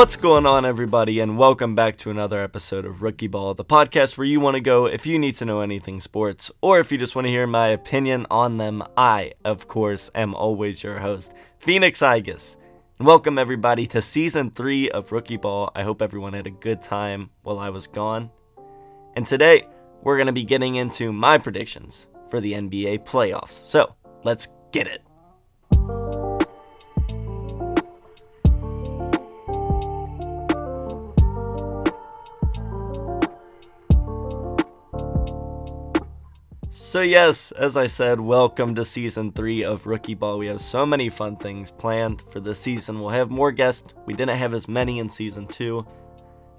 What's 0.00 0.16
going 0.16 0.46
on, 0.46 0.64
everybody, 0.64 1.20
and 1.20 1.36
welcome 1.36 1.74
back 1.74 1.98
to 1.98 2.10
another 2.10 2.42
episode 2.42 2.86
of 2.86 3.02
Rookie 3.02 3.26
Ball, 3.26 3.52
the 3.52 3.66
podcast 3.66 4.16
where 4.16 4.26
you 4.26 4.40
want 4.40 4.54
to 4.54 4.60
go 4.62 4.86
if 4.86 5.04
you 5.04 5.18
need 5.18 5.36
to 5.36 5.44
know 5.44 5.60
anything 5.60 6.00
sports, 6.00 6.50
or 6.62 6.80
if 6.80 6.90
you 6.90 6.96
just 6.96 7.14
want 7.14 7.26
to 7.26 7.30
hear 7.30 7.46
my 7.46 7.68
opinion 7.68 8.26
on 8.30 8.56
them. 8.56 8.82
I, 8.96 9.32
of 9.44 9.68
course, 9.68 10.10
am 10.14 10.34
always 10.34 10.82
your 10.82 11.00
host, 11.00 11.34
Phoenix 11.58 12.00
Igus. 12.00 12.56
And 12.98 13.06
welcome, 13.06 13.38
everybody, 13.38 13.86
to 13.88 14.00
season 14.00 14.50
three 14.50 14.90
of 14.90 15.12
Rookie 15.12 15.36
Ball. 15.36 15.70
I 15.74 15.82
hope 15.82 16.00
everyone 16.00 16.32
had 16.32 16.46
a 16.46 16.50
good 16.50 16.82
time 16.82 17.28
while 17.42 17.58
I 17.58 17.68
was 17.68 17.86
gone. 17.86 18.30
And 19.16 19.26
today, 19.26 19.68
we're 20.02 20.16
going 20.16 20.28
to 20.28 20.32
be 20.32 20.44
getting 20.44 20.76
into 20.76 21.12
my 21.12 21.36
predictions 21.36 22.08
for 22.30 22.40
the 22.40 22.54
NBA 22.54 23.04
playoffs. 23.04 23.68
So, 23.68 23.96
let's 24.24 24.48
get 24.72 24.86
it. 24.86 25.02
So, 36.72 37.00
yes, 37.00 37.50
as 37.50 37.76
I 37.76 37.88
said, 37.88 38.20
welcome 38.20 38.76
to 38.76 38.84
season 38.84 39.32
three 39.32 39.64
of 39.64 39.88
Rookie 39.88 40.14
Ball. 40.14 40.38
We 40.38 40.46
have 40.46 40.60
so 40.60 40.86
many 40.86 41.08
fun 41.08 41.34
things 41.34 41.72
planned 41.72 42.22
for 42.30 42.38
this 42.38 42.60
season. 42.60 43.00
We'll 43.00 43.08
have 43.08 43.28
more 43.28 43.50
guests. 43.50 43.92
We 44.06 44.14
didn't 44.14 44.38
have 44.38 44.54
as 44.54 44.68
many 44.68 45.00
in 45.00 45.08
season 45.08 45.48
two. 45.48 45.84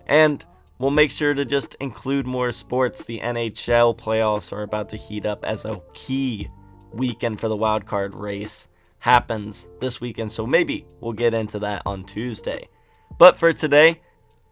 And 0.08 0.44
we'll 0.80 0.92
make 0.92 1.12
sure 1.12 1.34
to 1.34 1.46
just 1.46 1.78
include 1.80 2.28
more 2.28 2.52
sports. 2.52 3.06
The 3.06 3.22
NHL 3.22 3.98
playoffs 3.98 4.52
are 4.52 4.64
about 4.64 4.90
to 4.90 4.98
heat 4.98 5.26
up 5.26 5.46
as 5.46 5.64
a 5.64 5.82
key 5.94 6.50
weekend 6.92 7.40
for 7.40 7.48
the 7.48 7.56
wild 7.56 7.86
card 7.86 8.14
race 8.14 8.68
happens 9.00 9.70
this 9.80 10.02
weekend. 10.02 10.34
So, 10.34 10.46
maybe 10.46 10.86
we'll 11.00 11.14
get 11.14 11.34
into 11.34 11.58
that 11.60 11.84
on 11.86 12.04
Tuesday. 12.04 12.68
But 13.18 13.38
for 13.38 13.54
today, 13.54 14.02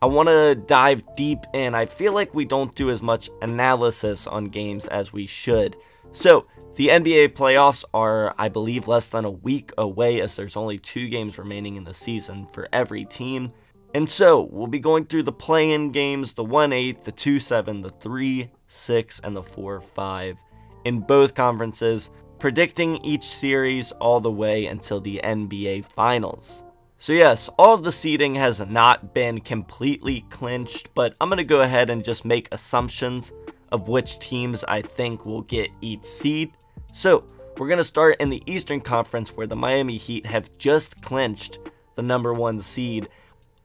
I 0.01 0.05
want 0.05 0.29
to 0.29 0.55
dive 0.55 1.03
deep 1.15 1.39
in. 1.53 1.75
I 1.75 1.85
feel 1.85 2.13
like 2.13 2.33
we 2.33 2.45
don't 2.45 2.73
do 2.73 2.89
as 2.89 3.01
much 3.01 3.29
analysis 3.41 4.27
on 4.27 4.45
games 4.45 4.87
as 4.87 5.11
we 5.11 5.27
should. 5.27 5.75
So, 6.13 6.47
the 6.75 6.87
NBA 6.87 7.29
playoffs 7.29 7.83
are, 7.93 8.33
I 8.37 8.47
believe, 8.47 8.87
less 8.87 9.07
than 9.07 9.25
a 9.25 9.31
week 9.31 9.71
away 9.77 10.21
as 10.21 10.35
there's 10.35 10.55
only 10.55 10.77
two 10.77 11.09
games 11.09 11.37
remaining 11.37 11.75
in 11.75 11.83
the 11.83 11.93
season 11.93 12.47
for 12.53 12.69
every 12.71 13.03
team. 13.03 13.51
And 13.93 14.09
so, 14.09 14.47
we'll 14.51 14.67
be 14.67 14.79
going 14.79 15.05
through 15.05 15.23
the 15.23 15.33
play 15.33 15.71
in 15.71 15.91
games 15.91 16.31
the 16.31 16.45
1 16.45 16.71
8, 16.71 17.03
the 17.03 17.11
2 17.11 17.39
7, 17.39 17.81
the 17.81 17.89
3 17.89 18.49
6, 18.69 19.19
and 19.25 19.35
the 19.35 19.43
4 19.43 19.81
5 19.81 20.37
in 20.85 21.01
both 21.01 21.35
conferences, 21.35 22.09
predicting 22.39 23.03
each 23.03 23.23
series 23.23 23.91
all 23.93 24.21
the 24.21 24.31
way 24.31 24.65
until 24.65 25.01
the 25.01 25.19
NBA 25.21 25.83
Finals. 25.83 26.63
So 27.01 27.13
yes, 27.13 27.49
all 27.57 27.73
of 27.73 27.83
the 27.83 27.93
seeding 27.93 28.35
has 28.35 28.59
not 28.59 29.13
been 29.13 29.39
completely 29.39 30.25
clinched, 30.29 30.93
but 30.93 31.15
I'm 31.21 31.29
going 31.29 31.37
to 31.37 31.45
go 31.45 31.61
ahead 31.61 31.89
and 31.89 32.03
just 32.03 32.25
make 32.25 32.49
assumptions 32.51 33.31
of 33.71 33.87
which 33.87 34.19
teams 34.19 34.65
I 34.65 34.81
think 34.81 35.25
will 35.25 35.43
get 35.43 35.69
each 35.79 36.03
seed. 36.03 36.51
So, 36.91 37.23
we're 37.57 37.69
going 37.69 37.77
to 37.77 37.85
start 37.85 38.17
in 38.19 38.29
the 38.29 38.43
Eastern 38.45 38.81
Conference 38.81 39.29
where 39.29 39.47
the 39.47 39.55
Miami 39.55 39.95
Heat 39.95 40.25
have 40.25 40.49
just 40.57 41.01
clinched 41.01 41.59
the 41.95 42.01
number 42.01 42.33
1 42.33 42.59
seed, 42.59 43.07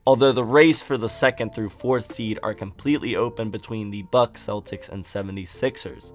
although 0.07 0.33
the 0.33 0.45
race 0.45 0.81
for 0.81 0.97
the 0.97 1.09
2nd 1.09 1.53
through 1.53 1.71
4th 1.71 2.13
seed 2.13 2.39
are 2.45 2.55
completely 2.55 3.17
open 3.17 3.51
between 3.51 3.91
the 3.91 4.03
Bucks, 4.03 4.47
Celtics, 4.47 4.89
and 4.89 5.03
76ers. 5.03 6.13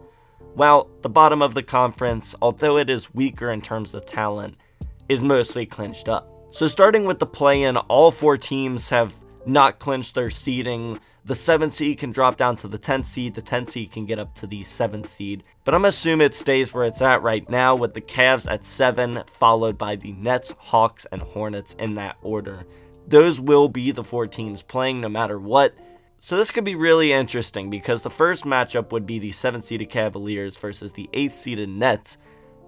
While 0.53 0.89
the 1.01 1.09
bottom 1.09 1.41
of 1.41 1.53
the 1.53 1.63
conference, 1.63 2.33
although 2.41 2.77
it 2.77 2.89
is 2.89 3.13
weaker 3.13 3.51
in 3.51 3.61
terms 3.61 3.93
of 3.93 4.05
talent, 4.05 4.55
is 5.09 5.21
mostly 5.21 5.65
clinched 5.65 6.07
up. 6.07 6.38
So 6.51 6.67
starting 6.67 7.05
with 7.05 7.19
the 7.19 7.27
play-in, 7.27 7.77
all 7.77 8.09
four 8.09 8.35
teams 8.35 8.89
have 8.89 9.13
not 9.45 9.79
clinched 9.79 10.15
their 10.15 10.31
seeding. 10.31 10.99
The 11.23 11.35
7 11.35 11.69
seed 11.69 11.99
can 11.99 12.11
drop 12.11 12.37
down 12.37 12.55
to 12.57 12.67
the 12.67 12.79
10th 12.79 13.05
seed, 13.05 13.35
the 13.35 13.41
10th 13.41 13.69
seed 13.69 13.91
can 13.91 14.05
get 14.07 14.17
up 14.17 14.33
to 14.35 14.47
the 14.47 14.61
7th 14.63 15.05
seed. 15.05 15.43
But 15.63 15.75
I'm 15.75 15.85
assuming 15.85 16.25
it 16.25 16.33
stays 16.33 16.73
where 16.73 16.85
it's 16.85 17.03
at 17.03 17.21
right 17.21 17.47
now 17.49 17.75
with 17.75 17.93
the 17.93 18.01
Cavs 18.01 18.49
at 18.49 18.65
7, 18.65 19.23
followed 19.27 19.77
by 19.77 19.95
the 19.95 20.11
Nets, 20.13 20.53
Hawks, 20.57 21.05
and 21.11 21.21
Hornets 21.21 21.75
in 21.77 21.93
that 21.95 22.17
order. 22.23 22.65
Those 23.07 23.39
will 23.39 23.69
be 23.69 23.91
the 23.91 24.03
four 24.03 24.25
teams 24.25 24.63
playing 24.63 25.01
no 25.01 25.09
matter 25.09 25.39
what. 25.39 25.75
So 26.19 26.35
this 26.35 26.51
could 26.51 26.65
be 26.65 26.75
really 26.75 27.13
interesting 27.13 27.69
because 27.69 28.01
the 28.01 28.09
first 28.09 28.43
matchup 28.43 28.91
would 28.91 29.05
be 29.05 29.19
the 29.19 29.31
7th 29.31 29.63
seeded 29.63 29.89
Cavaliers 29.89 30.57
versus 30.57 30.91
the 30.93 31.09
8th 31.13 31.33
seeded 31.33 31.69
Nets. 31.69 32.17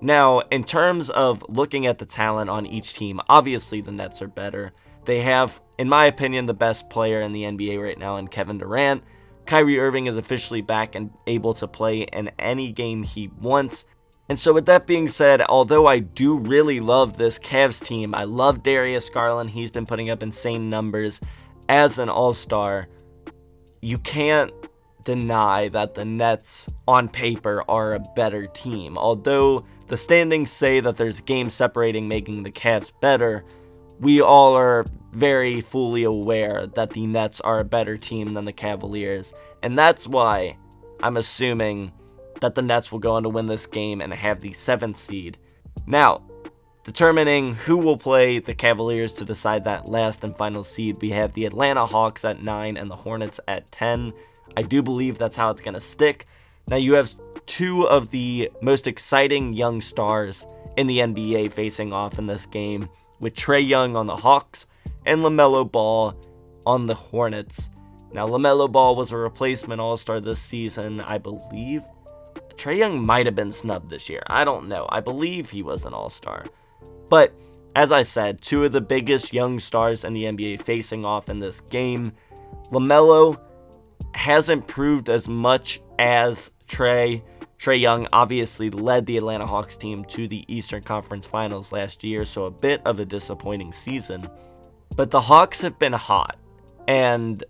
Now, 0.01 0.39
in 0.51 0.63
terms 0.63 1.11
of 1.11 1.45
looking 1.47 1.85
at 1.85 1.99
the 1.99 2.05
talent 2.05 2.49
on 2.49 2.65
each 2.65 2.95
team, 2.95 3.21
obviously 3.29 3.81
the 3.81 3.91
Nets 3.91 4.21
are 4.21 4.27
better. 4.27 4.73
They 5.05 5.21
have, 5.21 5.61
in 5.77 5.87
my 5.87 6.05
opinion, 6.05 6.47
the 6.47 6.55
best 6.55 6.89
player 6.89 7.21
in 7.21 7.31
the 7.31 7.43
NBA 7.43 7.81
right 7.81 7.97
now 7.97 8.17
in 8.17 8.27
Kevin 8.27 8.57
Durant. 8.57 9.03
Kyrie 9.45 9.79
Irving 9.79 10.07
is 10.07 10.17
officially 10.17 10.61
back 10.61 10.95
and 10.95 11.11
able 11.27 11.53
to 11.55 11.67
play 11.67 12.01
in 12.01 12.31
any 12.39 12.71
game 12.71 13.03
he 13.03 13.27
wants. 13.27 13.85
And 14.29 14.39
so, 14.39 14.53
with 14.53 14.65
that 14.67 14.87
being 14.87 15.09
said, 15.09 15.41
although 15.41 15.87
I 15.87 15.99
do 15.99 16.37
really 16.37 16.79
love 16.79 17.17
this 17.17 17.37
Cavs 17.37 17.83
team, 17.83 18.15
I 18.15 18.23
love 18.23 18.63
Darius 18.63 19.09
Garland. 19.09 19.49
He's 19.49 19.71
been 19.71 19.85
putting 19.85 20.09
up 20.09 20.23
insane 20.23 20.69
numbers 20.69 21.19
as 21.67 21.99
an 21.99 22.09
all 22.09 22.33
star. 22.33 22.87
You 23.81 23.97
can't 23.97 24.51
deny 25.03 25.69
that 25.69 25.95
the 25.95 26.05
Nets, 26.05 26.69
on 26.87 27.09
paper, 27.09 27.63
are 27.67 27.93
a 27.93 27.99
better 27.99 28.47
team. 28.47 28.97
Although 28.97 29.65
the 29.91 29.97
standings 29.97 30.49
say 30.49 30.79
that 30.79 30.95
there's 30.95 31.19
games 31.19 31.53
separating 31.53 32.07
making 32.07 32.43
the 32.43 32.51
Cavs 32.51 32.93
better, 33.01 33.43
we 33.99 34.21
all 34.21 34.55
are 34.55 34.85
very 35.11 35.59
fully 35.59 36.03
aware 36.03 36.65
that 36.65 36.91
the 36.91 37.05
Nets 37.05 37.41
are 37.41 37.59
a 37.59 37.65
better 37.65 37.97
team 37.97 38.33
than 38.33 38.45
the 38.45 38.53
Cavaliers. 38.53 39.33
And 39.61 39.77
that's 39.77 40.07
why 40.07 40.55
I'm 41.03 41.17
assuming 41.17 41.91
that 42.39 42.55
the 42.55 42.61
Nets 42.61 42.89
will 42.89 42.99
go 42.99 43.15
on 43.15 43.23
to 43.23 43.29
win 43.29 43.47
this 43.47 43.65
game 43.65 43.99
and 43.99 44.13
have 44.13 44.39
the 44.39 44.53
seventh 44.53 44.97
seed. 44.97 45.37
Now, 45.85 46.23
determining 46.85 47.51
who 47.51 47.75
will 47.75 47.97
play 47.97 48.39
the 48.39 48.55
Cavaliers 48.55 49.11
to 49.15 49.25
decide 49.25 49.65
that 49.65 49.89
last 49.89 50.23
and 50.23 50.37
final 50.37 50.63
seed, 50.63 51.01
we 51.01 51.09
have 51.09 51.33
the 51.33 51.45
Atlanta 51.45 51.85
Hawks 51.85 52.23
at 52.23 52.41
9 52.41 52.77
and 52.77 52.89
the 52.89 52.95
Hornets 52.95 53.41
at 53.45 53.69
10. 53.73 54.13
I 54.55 54.61
do 54.61 54.81
believe 54.81 55.17
that's 55.17 55.35
how 55.35 55.49
it's 55.49 55.59
going 55.59 55.73
to 55.73 55.81
stick. 55.81 56.27
Now, 56.65 56.77
you 56.77 56.93
have 56.93 57.13
two 57.51 57.85
of 57.89 58.11
the 58.11 58.49
most 58.61 58.87
exciting 58.87 59.51
young 59.51 59.81
stars 59.81 60.47
in 60.77 60.87
the 60.87 60.99
NBA 60.99 61.51
facing 61.51 61.91
off 61.91 62.17
in 62.17 62.25
this 62.25 62.45
game 62.45 62.87
with 63.19 63.33
Trae 63.33 63.67
Young 63.67 63.97
on 63.97 64.07
the 64.07 64.15
Hawks 64.15 64.65
and 65.05 65.19
LaMelo 65.19 65.69
Ball 65.69 66.15
on 66.65 66.85
the 66.85 66.95
Hornets. 66.95 67.69
Now, 68.13 68.25
LaMelo 68.25 68.71
Ball 68.71 68.95
was 68.95 69.11
a 69.11 69.17
replacement 69.17 69.81
All 69.81 69.97
Star 69.97 70.21
this 70.21 70.39
season, 70.39 71.01
I 71.01 71.17
believe. 71.17 71.83
Trae 72.55 72.77
Young 72.77 73.05
might 73.05 73.25
have 73.25 73.35
been 73.35 73.51
snubbed 73.51 73.89
this 73.89 74.07
year. 74.07 74.23
I 74.27 74.45
don't 74.45 74.69
know. 74.69 74.87
I 74.87 75.01
believe 75.01 75.49
he 75.49 75.61
was 75.61 75.83
an 75.83 75.93
All 75.93 76.09
Star. 76.09 76.45
But 77.09 77.33
as 77.75 77.91
I 77.91 78.03
said, 78.03 78.41
two 78.41 78.63
of 78.63 78.71
the 78.71 78.79
biggest 78.79 79.33
young 79.33 79.59
stars 79.59 80.05
in 80.05 80.13
the 80.13 80.23
NBA 80.23 80.63
facing 80.63 81.03
off 81.03 81.27
in 81.27 81.39
this 81.39 81.59
game. 81.59 82.13
LaMelo 82.71 83.37
hasn't 84.13 84.67
proved 84.67 85.09
as 85.09 85.27
much 85.27 85.81
as 85.99 86.49
Trae. 86.69 87.21
Trae 87.61 87.79
Young 87.79 88.07
obviously 88.11 88.71
led 88.71 89.05
the 89.05 89.17
Atlanta 89.17 89.45
Hawks 89.45 89.77
team 89.77 90.03
to 90.05 90.27
the 90.27 90.43
Eastern 90.47 90.81
Conference 90.81 91.27
Finals 91.27 91.71
last 91.71 92.03
year, 92.03 92.25
so 92.25 92.45
a 92.45 92.51
bit 92.51 92.81
of 92.85 92.99
a 92.99 93.05
disappointing 93.05 93.71
season. 93.71 94.27
But 94.95 95.11
the 95.11 95.21
Hawks 95.21 95.61
have 95.61 95.77
been 95.77 95.93
hot, 95.93 96.37
and 96.87 97.43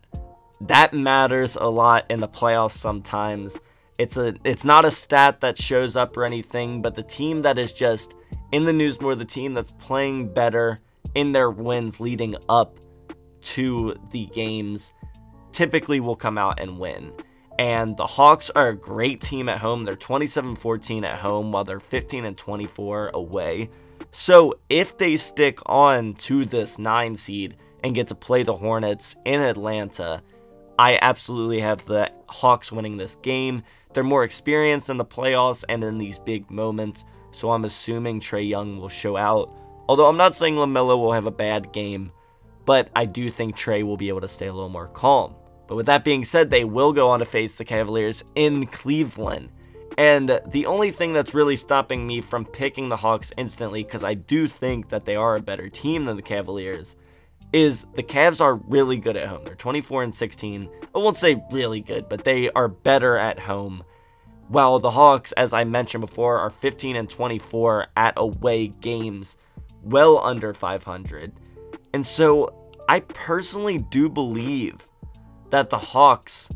that 0.59 0.93
matters 0.93 1.55
a 1.55 1.69
lot 1.69 2.07
in 2.09 2.19
the 2.19 2.27
playoffs 2.27 2.73
sometimes. 2.73 3.57
It's 3.97 4.17
a 4.17 4.33
it's 4.43 4.65
not 4.65 4.83
a 4.83 4.91
stat 4.91 5.39
that 5.41 5.57
shows 5.57 5.95
up 5.95 6.17
or 6.17 6.25
anything, 6.25 6.81
but 6.81 6.95
the 6.95 7.03
team 7.03 7.43
that 7.43 7.57
is 7.57 7.71
just 7.71 8.13
in 8.51 8.65
the 8.65 8.73
news 8.73 8.99
more 8.99 9.15
the 9.15 9.23
team 9.23 9.53
that's 9.53 9.71
playing 9.79 10.33
better 10.33 10.81
in 11.15 11.31
their 11.31 11.49
wins 11.49 12.01
leading 12.01 12.35
up 12.49 12.77
to 13.41 13.95
the 14.11 14.25
games 14.27 14.91
typically 15.53 16.01
will 16.01 16.17
come 16.17 16.37
out 16.37 16.59
and 16.59 16.79
win. 16.79 17.13
And 17.61 17.95
the 17.95 18.07
Hawks 18.07 18.49
are 18.55 18.69
a 18.69 18.75
great 18.75 19.21
team 19.21 19.47
at 19.47 19.59
home. 19.59 19.85
They're 19.85 19.95
27 19.95 20.55
14 20.55 21.05
at 21.05 21.19
home 21.19 21.51
while 21.51 21.63
they're 21.63 21.79
15 21.79 22.25
and 22.25 22.35
24 22.35 23.11
away. 23.13 23.69
So 24.11 24.55
if 24.67 24.97
they 24.97 25.15
stick 25.15 25.59
on 25.67 26.15
to 26.15 26.43
this 26.43 26.79
9 26.79 27.15
seed 27.15 27.57
and 27.83 27.93
get 27.93 28.07
to 28.07 28.15
play 28.15 28.41
the 28.41 28.57
Hornets 28.57 29.15
in 29.25 29.41
Atlanta, 29.41 30.23
I 30.79 30.97
absolutely 31.03 31.59
have 31.59 31.85
the 31.85 32.11
Hawks 32.27 32.71
winning 32.71 32.97
this 32.97 33.13
game. 33.21 33.61
They're 33.93 34.03
more 34.03 34.23
experienced 34.23 34.89
in 34.89 34.97
the 34.97 35.05
playoffs 35.05 35.63
and 35.69 35.83
in 35.83 35.99
these 35.99 36.17
big 36.17 36.49
moments, 36.49 37.05
so 37.31 37.51
I'm 37.51 37.65
assuming 37.65 38.21
Trae 38.21 38.49
Young 38.49 38.79
will 38.79 38.89
show 38.89 39.17
out. 39.17 39.55
Although 39.87 40.07
I'm 40.07 40.17
not 40.17 40.33
saying 40.33 40.55
LaMelo 40.55 40.97
will 40.97 41.13
have 41.13 41.27
a 41.27 41.31
bad 41.31 41.71
game, 41.71 42.11
but 42.65 42.89
I 42.95 43.05
do 43.05 43.29
think 43.29 43.55
Trae 43.55 43.83
will 43.83 43.97
be 43.97 44.09
able 44.09 44.21
to 44.21 44.27
stay 44.27 44.47
a 44.47 44.53
little 44.53 44.67
more 44.67 44.87
calm. 44.87 45.35
But 45.71 45.77
with 45.77 45.85
that 45.85 46.03
being 46.03 46.25
said, 46.25 46.49
they 46.49 46.65
will 46.65 46.91
go 46.91 47.07
on 47.07 47.19
to 47.19 47.25
face 47.25 47.55
the 47.55 47.63
Cavaliers 47.63 48.25
in 48.35 48.67
Cleveland. 48.67 49.51
And 49.97 50.41
the 50.47 50.65
only 50.65 50.91
thing 50.91 51.13
that's 51.13 51.33
really 51.33 51.55
stopping 51.55 52.05
me 52.05 52.19
from 52.19 52.43
picking 52.43 52.89
the 52.89 52.97
Hawks 52.97 53.31
instantly, 53.37 53.81
because 53.81 54.03
I 54.03 54.15
do 54.15 54.49
think 54.49 54.89
that 54.89 55.05
they 55.05 55.15
are 55.15 55.37
a 55.37 55.41
better 55.41 55.69
team 55.69 56.03
than 56.03 56.17
the 56.17 56.21
Cavaliers, 56.21 56.97
is 57.53 57.85
the 57.95 58.03
Cavs 58.03 58.41
are 58.41 58.55
really 58.55 58.97
good 58.97 59.15
at 59.15 59.29
home. 59.29 59.45
They're 59.45 59.55
24 59.55 60.03
and 60.03 60.13
16. 60.13 60.69
I 60.93 60.97
won't 60.97 61.15
say 61.15 61.41
really 61.53 61.79
good, 61.79 62.09
but 62.09 62.25
they 62.25 62.49
are 62.49 62.67
better 62.67 63.15
at 63.15 63.39
home. 63.39 63.85
While 64.49 64.77
the 64.79 64.91
Hawks, 64.91 65.31
as 65.31 65.53
I 65.53 65.63
mentioned 65.63 66.01
before, 66.01 66.37
are 66.37 66.49
15 66.49 66.97
and 66.97 67.09
24 67.09 67.87
at 67.95 68.15
away 68.17 68.67
games, 68.67 69.37
well 69.81 70.19
under 70.19 70.53
500. 70.53 71.31
And 71.93 72.05
so 72.05 72.73
I 72.89 72.99
personally 72.99 73.77
do 73.77 74.09
believe 74.09 74.85
that 75.51 75.69
the 75.69 75.77
Hawks 75.77 76.49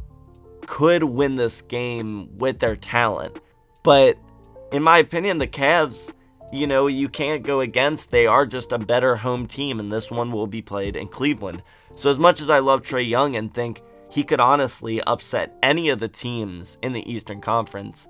could 0.66 1.04
win 1.04 1.36
this 1.36 1.62
game 1.62 2.38
with 2.38 2.60
their 2.60 2.76
talent. 2.76 3.40
But 3.84 4.18
in 4.72 4.82
my 4.82 4.98
opinion, 4.98 5.38
the 5.38 5.48
Cavs 5.48 6.12
you 6.52 6.68
know, 6.68 6.88
you 6.88 7.10
can't 7.10 7.44
go 7.44 7.60
against. 7.60 8.12
They 8.12 8.28
are 8.28 8.46
just 8.46 8.72
a 8.72 8.78
better 8.78 9.16
home 9.16 9.48
team, 9.48 9.80
and 9.80 9.92
this 9.92 10.10
one 10.10 10.32
will 10.32 10.48
be 10.48 10.62
played 10.62 10.96
in 10.96 11.08
Cleveland. 11.08 11.64
So, 11.96 12.10
as 12.10 12.20
much 12.20 12.42
as 12.42 12.50
I 12.50 12.60
love 12.60 12.82
Trae 12.82 13.08
Young 13.08 13.36
and 13.36 13.54
think 13.54 13.82
he 14.10 14.24
could 14.24 14.40
honestly 14.40 15.02
upset 15.02 15.58
any 15.62 15.90
of 15.90 16.00
the 16.00 16.08
teams 16.08 16.78
in 16.82 16.94
the 16.94 17.12
Eastern 17.12 17.42
Conference, 17.42 18.08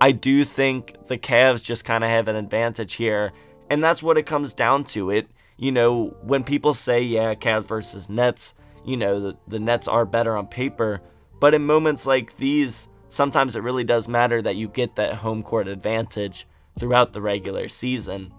I 0.00 0.12
do 0.12 0.44
think 0.44 1.06
the 1.08 1.18
Cavs 1.18 1.62
just 1.62 1.84
kind 1.84 2.02
of 2.04 2.10
have 2.10 2.28
an 2.28 2.36
advantage 2.36 2.94
here, 2.94 3.32
and 3.68 3.82
that's 3.82 4.02
what 4.02 4.18
it 4.18 4.26
comes 4.26 4.54
down 4.54 4.84
to. 4.86 5.10
It, 5.10 5.28
you 5.56 5.72
know, 5.72 6.16
when 6.22 6.44
people 6.44 6.74
say, 6.74 7.02
yeah, 7.02 7.34
Cavs 7.34 7.64
versus 7.64 8.08
Nets, 8.08 8.54
you 8.84 8.96
know, 8.96 9.20
the, 9.20 9.36
the 9.48 9.58
Nets 9.58 9.88
are 9.88 10.04
better 10.04 10.36
on 10.36 10.46
paper, 10.46 11.00
but 11.40 11.54
in 11.54 11.64
moments 11.64 12.06
like 12.06 12.36
these, 12.36 12.88
sometimes 13.08 13.56
it 13.56 13.62
really 13.62 13.84
does 13.84 14.08
matter 14.08 14.40
that 14.42 14.56
you 14.56 14.68
get 14.68 14.96
that 14.96 15.14
home 15.14 15.42
court 15.42 15.68
advantage 15.68 16.46
throughout 16.78 17.12
the 17.12 17.20
regular 17.20 17.68
season. 17.68 18.32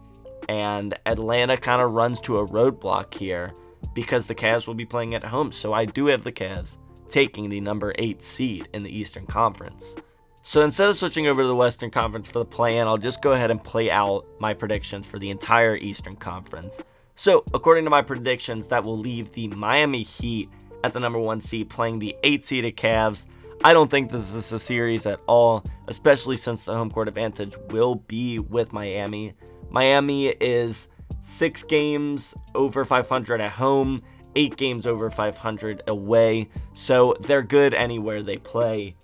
And 0.50 0.98
Atlanta 1.06 1.58
kind 1.58 1.82
of 1.82 1.92
runs 1.92 2.20
to 2.22 2.40
a 2.40 2.48
roadblock 2.48 3.14
here 3.14 3.54
because 3.94 4.28
the 4.28 4.36
Cavs 4.36 4.68
will 4.68 4.74
be 4.74 4.86
playing 4.86 5.16
at 5.16 5.24
home. 5.24 5.52
So 5.52 5.74
I 5.74 5.86
do 5.86 6.08
have 6.08 6.24
the 6.24 6.32
Cavs 6.32 6.78
taking 7.10 7.50
the 7.50 7.62
number 7.62 7.94
8 7.98 8.24
seed 8.24 8.70
in 8.74 8.84
the 8.84 8.96
Eastern 8.96 9.26
Conference. 9.26 9.96
So 10.42 10.62
instead 10.62 10.90
of 10.90 10.98
switching 10.98 11.28
over 11.28 11.42
to 11.42 11.48
the 11.48 11.56
Western 11.56 11.90
Conference 11.90 12.28
for 12.28 12.40
the 12.40 12.46
play-in, 12.46 12.86
I'll 12.86 12.98
just 12.98 13.22
go 13.22 13.32
ahead 13.32 13.52
and 13.52 13.64
play 13.64 13.90
out 13.90 14.26
my 14.40 14.54
predictions 14.54 15.08
for 15.08 15.18
the 15.18 15.30
entire 15.30 15.78
Eastern 15.78 16.18
Conference. 16.18 16.82
So, 17.16 17.44
according 17.54 17.84
to 17.84 17.90
my 17.90 18.02
predictions, 18.02 18.68
that 18.68 18.84
will 18.84 18.98
leave 18.98 19.32
the 19.34 19.48
Miami 19.48 20.04
Heat 20.04 20.50
at 20.84 20.94
the 20.94 21.00
number 21.00 21.20
1 21.20 21.42
seed 21.42 21.70
playing 21.70 22.00
the 22.00 22.16
8 22.24 22.44
seeded 22.44 22.76
Cavs 22.76 23.28
I 23.66 23.72
don't 23.72 23.90
think 23.90 24.12
this 24.12 24.34
is 24.34 24.52
a 24.52 24.60
series 24.60 25.06
at 25.06 25.22
all, 25.26 25.64
especially 25.88 26.36
since 26.36 26.66
the 26.66 26.74
home 26.74 26.92
court 26.92 27.08
advantage 27.08 27.56
will 27.70 27.96
be 27.96 28.38
with 28.38 28.74
Miami. 28.74 29.36
Miami 29.70 30.28
is 30.28 30.90
six 31.22 31.64
games 31.64 32.36
over 32.56 32.84
500 32.84 33.40
at 33.40 33.52
home, 33.52 34.04
eight 34.36 34.58
games 34.58 34.86
over 34.86 35.10
500 35.10 35.82
away, 35.88 36.50
so 36.74 37.16
they're 37.22 37.42
good 37.42 37.74
anywhere 37.74 38.22
they 38.22 38.38
play. 38.38 38.98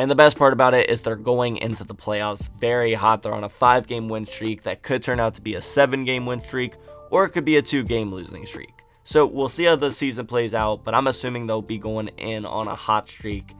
And 0.00 0.10
the 0.10 0.16
best 0.16 0.36
part 0.36 0.52
about 0.52 0.74
it 0.74 0.90
is 0.90 1.02
they're 1.02 1.14
going 1.14 1.58
into 1.58 1.84
the 1.84 1.94
playoffs 1.94 2.50
very 2.58 2.94
hot. 2.94 3.22
They're 3.22 3.32
on 3.32 3.44
a 3.44 3.48
five 3.48 3.86
game 3.86 4.08
win 4.08 4.26
streak 4.26 4.64
that 4.64 4.82
could 4.82 5.04
turn 5.04 5.20
out 5.20 5.34
to 5.34 5.40
be 5.40 5.54
a 5.54 5.62
seven 5.62 6.04
game 6.04 6.26
win 6.26 6.40
streak, 6.42 6.74
or 7.12 7.24
it 7.24 7.30
could 7.30 7.44
be 7.44 7.56
a 7.56 7.62
two 7.62 7.84
game 7.84 8.12
losing 8.12 8.44
streak. 8.44 8.82
So 9.04 9.26
we'll 9.26 9.48
see 9.48 9.64
how 9.64 9.76
the 9.76 9.92
season 9.92 10.26
plays 10.26 10.54
out, 10.54 10.82
but 10.84 10.94
I'm 10.94 11.06
assuming 11.06 11.46
they'll 11.46 11.62
be 11.62 11.78
going 11.78 12.08
in 12.18 12.44
on 12.44 12.66
a 12.66 12.74
hot 12.74 13.08
streak 13.08 13.54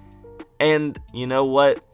and 0.63 0.97
you 1.13 1.27
know 1.27 1.45
what? 1.45 1.85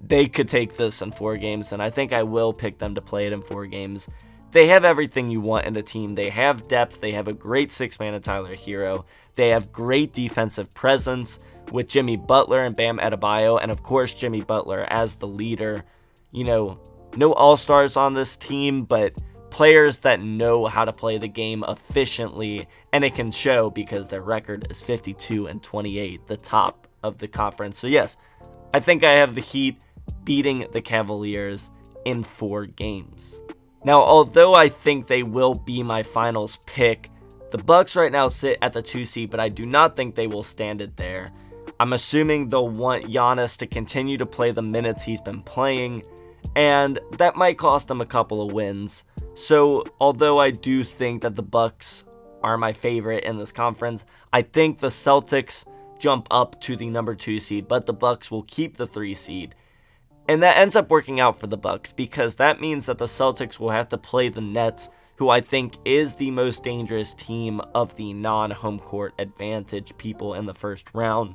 They 0.00 0.28
could 0.28 0.48
take 0.48 0.76
this 0.76 1.00
in 1.00 1.10
four 1.10 1.38
games, 1.38 1.72
and 1.72 1.82
I 1.82 1.88
think 1.88 2.12
I 2.12 2.22
will 2.22 2.52
pick 2.52 2.78
them 2.78 2.94
to 2.94 3.00
play 3.00 3.26
it 3.26 3.32
in 3.32 3.40
four 3.40 3.66
games. 3.66 4.06
They 4.52 4.68
have 4.68 4.84
everything 4.84 5.30
you 5.30 5.40
want 5.40 5.66
in 5.66 5.76
a 5.76 5.82
team. 5.82 6.14
They 6.14 6.28
have 6.28 6.68
depth. 6.68 7.00
They 7.00 7.12
have 7.12 7.26
a 7.26 7.32
great 7.32 7.72
six 7.72 7.98
man 7.98 8.14
in 8.14 8.20
Tyler 8.20 8.54
Herro. 8.54 9.06
They 9.34 9.48
have 9.48 9.72
great 9.72 10.12
defensive 10.12 10.72
presence 10.74 11.40
with 11.72 11.88
Jimmy 11.88 12.16
Butler 12.16 12.62
and 12.62 12.76
Bam 12.76 12.98
Adebayo, 12.98 13.58
and 13.60 13.70
of 13.70 13.82
course, 13.82 14.12
Jimmy 14.12 14.42
Butler 14.42 14.86
as 14.88 15.16
the 15.16 15.26
leader. 15.26 15.84
You 16.30 16.44
know, 16.44 16.78
no 17.16 17.32
all 17.32 17.56
stars 17.56 17.96
on 17.96 18.12
this 18.12 18.36
team, 18.36 18.84
but 18.84 19.14
players 19.50 19.98
that 19.98 20.20
know 20.20 20.66
how 20.66 20.84
to 20.84 20.92
play 20.92 21.18
the 21.18 21.28
game 21.28 21.64
efficiently, 21.66 22.68
and 22.92 23.04
it 23.04 23.14
can 23.14 23.30
show 23.30 23.70
because 23.70 24.08
their 24.08 24.22
record 24.22 24.66
is 24.70 24.82
52 24.82 25.46
and 25.46 25.62
28, 25.62 26.26
the 26.26 26.36
top 26.36 26.86
of 27.02 27.18
the 27.18 27.28
conference. 27.28 27.78
So, 27.78 27.86
yes, 27.86 28.16
I 28.74 28.80
think 28.80 29.04
I 29.04 29.12
have 29.12 29.34
the 29.34 29.40
Heat 29.40 29.78
beating 30.24 30.66
the 30.72 30.80
Cavaliers 30.80 31.70
in 32.04 32.22
four 32.22 32.66
games. 32.66 33.40
Now, 33.84 34.00
although 34.02 34.54
I 34.54 34.68
think 34.68 35.06
they 35.06 35.22
will 35.22 35.54
be 35.54 35.82
my 35.82 36.02
finals 36.02 36.58
pick, 36.66 37.10
the 37.50 37.58
Bucks 37.58 37.96
right 37.96 38.12
now 38.12 38.28
sit 38.28 38.58
at 38.60 38.72
the 38.72 38.82
2 38.82 39.04
seed, 39.04 39.30
but 39.30 39.40
I 39.40 39.48
do 39.48 39.64
not 39.64 39.96
think 39.96 40.14
they 40.14 40.26
will 40.26 40.42
stand 40.42 40.80
it 40.80 40.96
there. 40.96 41.32
I'm 41.80 41.92
assuming 41.92 42.48
they'll 42.48 42.68
want 42.68 43.06
Giannis 43.06 43.56
to 43.58 43.66
continue 43.66 44.18
to 44.18 44.26
play 44.26 44.50
the 44.50 44.62
minutes 44.62 45.04
he's 45.04 45.20
been 45.20 45.42
playing, 45.42 46.02
and 46.56 46.98
that 47.18 47.36
might 47.36 47.58
cost 47.58 47.88
them 47.88 48.00
a 48.00 48.06
couple 48.06 48.42
of 48.42 48.52
wins. 48.52 49.04
So, 49.34 49.84
although 50.00 50.38
I 50.38 50.50
do 50.50 50.82
think 50.82 51.22
that 51.22 51.36
the 51.36 51.42
Bucks 51.42 52.04
are 52.42 52.58
my 52.58 52.72
favorite 52.72 53.24
in 53.24 53.38
this 53.38 53.52
conference, 53.52 54.04
I 54.32 54.42
think 54.42 54.78
the 54.78 54.88
Celtics 54.88 55.64
jump 55.98 56.28
up 56.30 56.60
to 56.62 56.76
the 56.76 56.88
number 56.88 57.14
2 57.14 57.40
seed, 57.40 57.68
but 57.68 57.86
the 57.86 57.92
Bucks 57.92 58.30
will 58.30 58.44
keep 58.44 58.76
the 58.76 58.86
3 58.86 59.14
seed. 59.14 59.54
And 60.28 60.42
that 60.42 60.58
ends 60.58 60.76
up 60.76 60.90
working 60.90 61.20
out 61.20 61.38
for 61.38 61.46
the 61.46 61.56
Bucks 61.56 61.92
because 61.92 62.34
that 62.34 62.60
means 62.60 62.86
that 62.86 62.98
the 62.98 63.06
Celtics 63.06 63.58
will 63.58 63.70
have 63.70 63.88
to 63.88 63.98
play 63.98 64.28
the 64.28 64.40
Nets, 64.40 64.90
who 65.16 65.30
I 65.30 65.40
think 65.40 65.76
is 65.84 66.14
the 66.14 66.30
most 66.30 66.62
dangerous 66.62 67.14
team 67.14 67.60
of 67.74 67.96
the 67.96 68.12
non-home 68.12 68.78
court 68.78 69.14
advantage 69.18 69.96
people 69.96 70.34
in 70.34 70.46
the 70.46 70.54
first 70.54 70.90
round. 70.94 71.34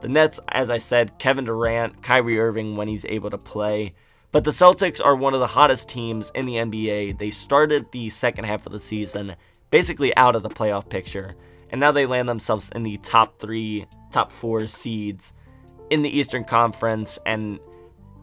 The 0.00 0.08
Nets, 0.08 0.38
as 0.48 0.70
I 0.70 0.78
said, 0.78 1.18
Kevin 1.18 1.44
Durant, 1.44 2.02
Kyrie 2.02 2.38
Irving 2.38 2.76
when 2.76 2.88
he's 2.88 3.04
able 3.04 3.30
to 3.30 3.38
play. 3.38 3.94
But 4.32 4.44
the 4.44 4.52
Celtics 4.52 5.04
are 5.04 5.16
one 5.16 5.34
of 5.34 5.40
the 5.40 5.46
hottest 5.46 5.88
teams 5.88 6.30
in 6.34 6.46
the 6.46 6.54
NBA. 6.54 7.18
They 7.18 7.30
started 7.30 7.90
the 7.90 8.10
second 8.10 8.44
half 8.44 8.64
of 8.66 8.72
the 8.72 8.80
season 8.80 9.34
basically 9.70 10.16
out 10.16 10.34
of 10.34 10.42
the 10.42 10.50
playoff 10.50 10.88
picture 10.88 11.36
and 11.70 11.80
now 11.80 11.92
they 11.92 12.06
land 12.06 12.28
themselves 12.28 12.70
in 12.74 12.82
the 12.82 12.96
top 12.98 13.38
three, 13.38 13.86
top 14.10 14.30
four 14.30 14.66
seeds 14.66 15.32
in 15.88 16.02
the 16.02 16.10
Eastern 16.10 16.44
Conference 16.44 17.18
and 17.24 17.58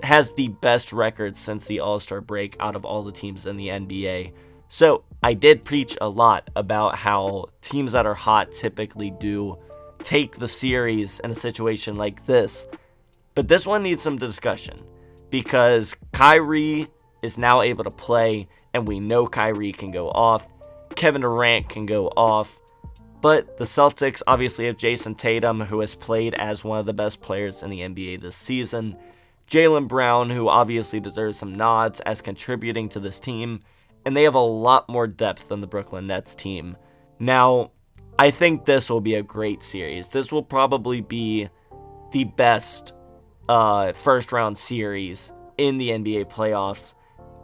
has 0.04 0.34
the 0.34 0.50
best 0.50 0.94
record 0.94 1.38
since 1.38 1.66
the 1.66 1.80
All 1.80 2.00
Star 2.00 2.22
break 2.22 2.56
out 2.60 2.76
of 2.76 2.86
all 2.86 3.04
the 3.04 3.12
teams 3.12 3.46
in 3.46 3.58
the 3.58 3.70
NBA. 3.70 4.34
So 4.70 5.04
I 5.24 5.34
did 5.34 5.64
preach 5.64 5.98
a 6.02 6.10
lot 6.10 6.50
about 6.56 6.98
how 6.98 7.46
teams 7.62 7.94
that 7.94 8.06
are 8.06 8.14
hot 8.14 8.52
typically 8.52 9.12
do 9.12 9.58
take 10.04 10.38
the 10.38 10.48
series 10.48 11.20
in 11.22 11.32
a 11.32 11.36
situation 11.36 11.96
like 11.96 12.26
this. 12.26 12.68
But 13.34 13.48
this 13.48 13.66
one 13.66 13.84
needs 13.84 14.02
some 14.02 14.18
discussion 14.18 14.84
because 15.30 15.96
Kyrie 16.14 16.88
is 17.22 17.38
now 17.38 17.62
able 17.62 17.84
to 17.84 17.92
play, 17.92 18.48
and 18.74 18.88
we 18.88 19.00
know 19.00 19.28
Kyrie 19.28 19.74
can 19.74 19.92
go 19.92 20.10
off. 20.10 20.48
Kevin 20.96 21.22
Durant 21.22 21.70
can 21.70 21.86
go 21.86 22.08
off. 22.08 22.60
But 23.22 23.58
the 23.58 23.66
Celtics 23.66 24.22
obviously 24.28 24.68
have 24.68 24.78
Jayson 24.78 25.16
Tatum, 25.16 25.62
who 25.62 25.80
has 25.80 25.96
played 25.96 26.36
as 26.36 26.64
one 26.64 26.80
of 26.80 26.86
the 26.86 26.94
best 26.94 27.20
players 27.22 27.64
in 27.64 27.70
the 27.70 27.82
NBA 27.82 28.22
this 28.22 28.36
season. 28.36 28.96
Jaylen 29.48 29.88
Brown, 29.88 30.30
who 30.30 30.50
obviously 30.50 31.00
deserves 31.00 31.40
some 31.40 31.56
nods 31.56 32.00
as 32.02 32.22
contributing 32.22 32.90
to 32.90 33.00
this 33.00 33.20
team. 33.20 33.62
And 34.06 34.16
they 34.16 34.24
have 34.24 34.36
a 34.36 34.40
lot 34.40 34.88
more 34.88 35.08
depth 35.08 35.50
than 35.50 35.62
the 35.62 35.68
Brooklyn 35.68 36.08
Nets 36.08 36.36
team. 36.36 36.78
Now, 37.20 37.72
I 38.20 38.32
think 38.32 38.66
this 38.66 38.90
will 38.90 39.02
be 39.02 39.16
a 39.16 39.24
great 39.24 39.64
series. 39.64 40.08
This 40.08 40.32
will 40.32 40.44
probably 40.44 41.02
be 41.02 41.50
the 42.12 42.24
best 42.24 42.94
uh, 43.50 43.94
first 43.94 44.32
round 44.32 44.58
series 44.58 45.32
in 45.58 45.78
the 45.78 45.90
NBA 45.90 46.30
playoffs. 46.30 46.94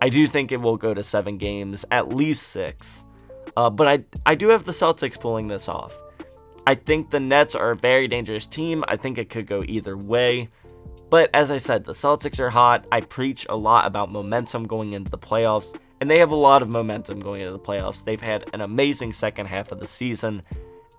I 0.02 0.10
do 0.10 0.28
think 0.28 0.52
it 0.52 0.62
will 0.62 0.78
go 0.78 0.94
to 0.94 1.04
seven 1.04 1.38
games, 1.38 1.86
at 1.92 2.10
least 2.14 2.48
six. 2.50 3.06
Uh, 3.56 3.70
but 3.70 3.88
I, 3.88 4.04
I 4.26 4.36
do 4.36 4.50
have 4.50 4.66
the 4.66 4.72
Celtics 4.72 5.20
pulling 5.20 5.48
this 5.48 5.70
off. 5.70 5.96
I 6.66 6.76
think 6.76 7.10
the 7.10 7.20
Nets 7.20 7.56
are 7.56 7.72
a 7.72 7.76
very 7.76 8.08
dangerous 8.08 8.48
team. 8.48 8.84
I 8.88 8.98
think 8.98 9.18
it 9.18 9.30
could 9.30 9.48
go 9.48 9.64
either 9.68 9.98
way. 9.98 10.50
But 11.10 11.30
as 11.34 11.52
I 11.52 11.58
said, 11.58 11.86
the 11.86 11.92
Celtics 11.94 12.40
are 12.40 12.50
hot. 12.50 12.88
I 12.92 13.02
preach 13.02 13.46
a 13.50 13.56
lot 13.56 13.86
about 13.86 14.12
momentum 14.12 14.66
going 14.66 14.94
into 14.94 15.12
the 15.12 15.18
playoffs, 15.18 15.78
and 16.02 16.10
they 16.10 16.18
have 16.20 16.32
a 16.32 16.36
lot 16.36 16.62
of 16.62 16.70
momentum 16.70 17.20
going 17.20 17.42
into 17.42 17.54
the 17.54 17.60
playoffs. 17.60 18.04
They've 18.04 18.20
had 18.20 18.50
an 18.54 18.62
amazing 18.62 19.14
second 19.14 19.46
half 19.46 19.72
of 19.72 19.80
the 19.80 19.88
season, 19.88 20.42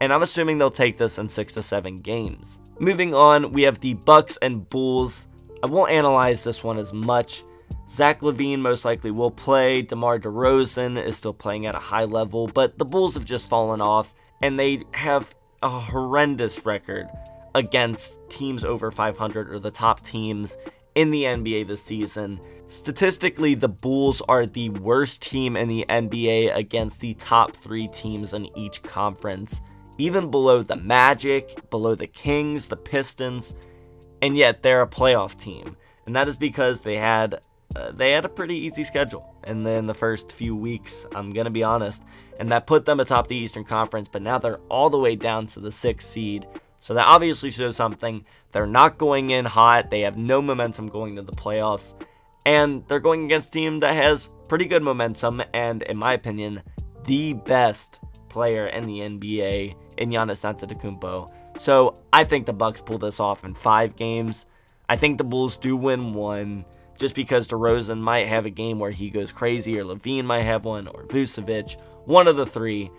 and 0.05 0.13
I'm 0.13 0.23
assuming 0.23 0.59
they'll 0.59 0.71
take 0.71 0.97
this 0.97 1.19
in 1.19 1.29
6 1.29 1.55
to 1.55 1.63
7 1.63 2.01
games. 2.01 2.59
Moving 2.79 3.15
on, 3.15 3.53
we 3.53 3.63
have 3.63 3.81
the 3.81 3.95
Bucks 3.95 4.39
and 4.43 4.69
Bulls. 4.69 5.27
I 5.63 5.67
won't 5.67 5.91
analyze 5.91 6.45
this 6.45 6.63
one 6.63 6.79
as 6.79 6.93
much 6.93 7.45
Zach 7.89 8.21
LaVine 8.21 8.61
most 8.61 8.85
likely 8.85 9.11
will 9.11 9.31
play. 9.31 9.83
DeMar 9.83 10.19
DeRozan 10.19 11.03
is 11.03 11.17
still 11.17 11.35
playing 11.35 11.67
at 11.67 11.75
a 11.75 11.81
high 11.81 12.05
level, 12.05 12.47
but 12.47 12.79
the 12.79 12.85
Bulls 12.85 13.15
have 13.15 13.25
just 13.25 13.49
fallen 13.49 13.81
off, 13.81 14.15
and 14.43 14.59
they 14.59 14.83
have 14.93 15.35
a 15.63 15.69
horrendous 15.69 16.65
record 16.65 17.09
against 17.55 18.19
teams 18.29 18.65
over 18.65 18.91
500 18.91 19.53
or 19.53 19.59
the 19.59 19.71
top 19.71 20.05
teams 20.05 20.57
in 20.95 21.11
the 21.11 21.25
NBA 21.25 21.67
this 21.67 21.83
season. 21.83 22.41
Statistically, 22.69 23.55
the 23.55 23.69
Bulls 23.69 24.23
are 24.29 24.47
the 24.47 24.71
worst 24.71 25.23
team 25.23 25.57
in 25.57 25.69
the 25.69 25.85
NBA 25.89 26.57
against 26.57 27.01
the 27.01 27.15
top 27.15 27.55
three 27.55 27.89
teams 27.89 28.33
in 28.33 28.57
each 28.59 28.83
conference, 28.83 29.61
even 29.99 30.31
below 30.31 30.63
the 30.63 30.77
Magic, 30.77 31.71
below 31.71 31.95
the 31.95 32.07
Kings, 32.07 32.67
the 32.67 32.77
Pistons, 32.77 33.55
and 34.23 34.37
yet 34.37 34.63
they're 34.63 34.83
a 34.83 34.87
playoff 34.87 35.39
team. 35.39 35.77
And 36.07 36.17
that 36.17 36.29
is 36.29 36.37
because 36.37 36.81
they 36.81 36.97
had 36.97 37.41
uh, 37.77 37.91
they 37.91 38.13
had 38.13 38.25
a 38.25 38.29
pretty 38.29 38.55
easy 38.55 38.85
schedule. 38.85 39.35
And 39.45 39.67
then 39.67 39.87
the 39.87 39.95
first 39.95 40.31
few 40.33 40.55
weeks, 40.55 41.07
I'm 41.15 41.33
to 41.33 41.51
be 41.51 41.63
honest, 41.63 42.03
and 42.39 42.51
that 42.53 42.67
put 42.67 42.85
them 42.85 43.01
atop 43.01 43.27
the 43.27 43.37
Eastern 43.37 43.65
Conference, 43.65 44.09
but 44.11 44.23
now 44.23 44.39
they're 44.39 44.61
all 44.69 44.91
the 44.91 44.99
way 44.99 45.17
down 45.17 45.47
to 45.49 45.61
the 45.61 45.73
sixth 45.73 46.09
seed. 46.09 46.47
So 46.81 46.95
that 46.95 47.07
obviously 47.07 47.51
shows 47.51 47.77
something. 47.77 48.25
They're 48.53 48.67
not 48.67 48.99
going 48.99 49.31
in 49.31 49.47
hot. 49.47 49.91
They 49.91 50.01
have 50.01 50.19
no 50.19 50.43
momentum 50.43 50.89
going 50.89 51.17
to 51.17 51.23
the 51.23 51.33
playoffs. 51.33 51.95
And 52.45 52.87
they're 52.89 53.01
going 53.01 53.25
against 53.25 53.49
a 53.49 53.53
team 53.53 53.81
that 53.81 53.95
has 53.95 54.29
pretty 54.49 54.67
good 54.67 54.83
momentum 54.83 55.43
and, 55.55 55.83
in 55.83 55.97
my 55.97 56.13
opinion, 56.13 56.63
the 57.05 57.33
best 57.33 58.01
player 58.29 58.67
in 58.67 58.87
the 58.87 58.99
NBA 58.99 59.77
in 59.97 60.11
Giannis 60.11 60.45
Antetokounmpo. 60.45 61.31
So 61.59 61.97
I 62.13 62.25
think 62.25 62.47
the 62.47 62.53
Bucks 62.53 62.81
pull 62.81 62.99
this 62.99 63.21
off 63.21 63.45
in 63.45 63.55
five 63.55 63.97
games. 63.97 64.47
I 64.89 64.97
think 64.97 65.19
the 65.19 65.25
Bulls 65.25 65.57
do 65.57 65.77
win 65.77 66.15
one 66.15 66.65
just 66.99 67.15
because 67.15 67.49
DeRozan 67.49 68.01
might 68.01 68.29
have 68.29 68.47
a 68.47 68.51
game 68.51 68.79
where 68.79 68.91
he 68.91 69.11
goes 69.11 69.33
crazy, 69.33 69.79
or 69.79 69.85
LaVine 69.85 70.25
might 70.25 70.43
have 70.43 70.65
one, 70.65 70.87
or 70.87 71.05
Vucevic, 71.05 71.77
one 72.05 72.29
of 72.29 72.37
the 72.37 72.47
three. 72.47 72.91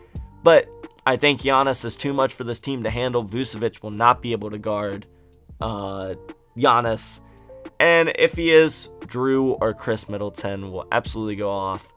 But 0.44 0.68
I 1.06 1.18
think 1.18 1.42
Giannis 1.42 1.86
is 1.86 1.96
too 1.96 2.14
much 2.14 2.34
for 2.34 2.44
this 2.44 2.60
team 2.60 2.84
to 2.84 2.90
handle. 2.90 3.24
Vucevic 3.24 3.82
will 3.82 3.92
not 3.92 4.22
be 4.22 4.32
able 4.32 4.52
to 4.52 4.58
guard 4.58 5.06
uh, 5.62 6.16
Giannis. 6.58 7.22
And 7.80 8.12
if 8.16 8.34
he 8.34 8.52
is, 8.52 8.90
Jrue 9.02 9.58
or 9.62 9.74
Khris 9.74 10.10
Middleton 10.10 10.72
will 10.72 10.88
absolutely 10.92 11.36
go 11.36 11.50
off. 11.50 11.88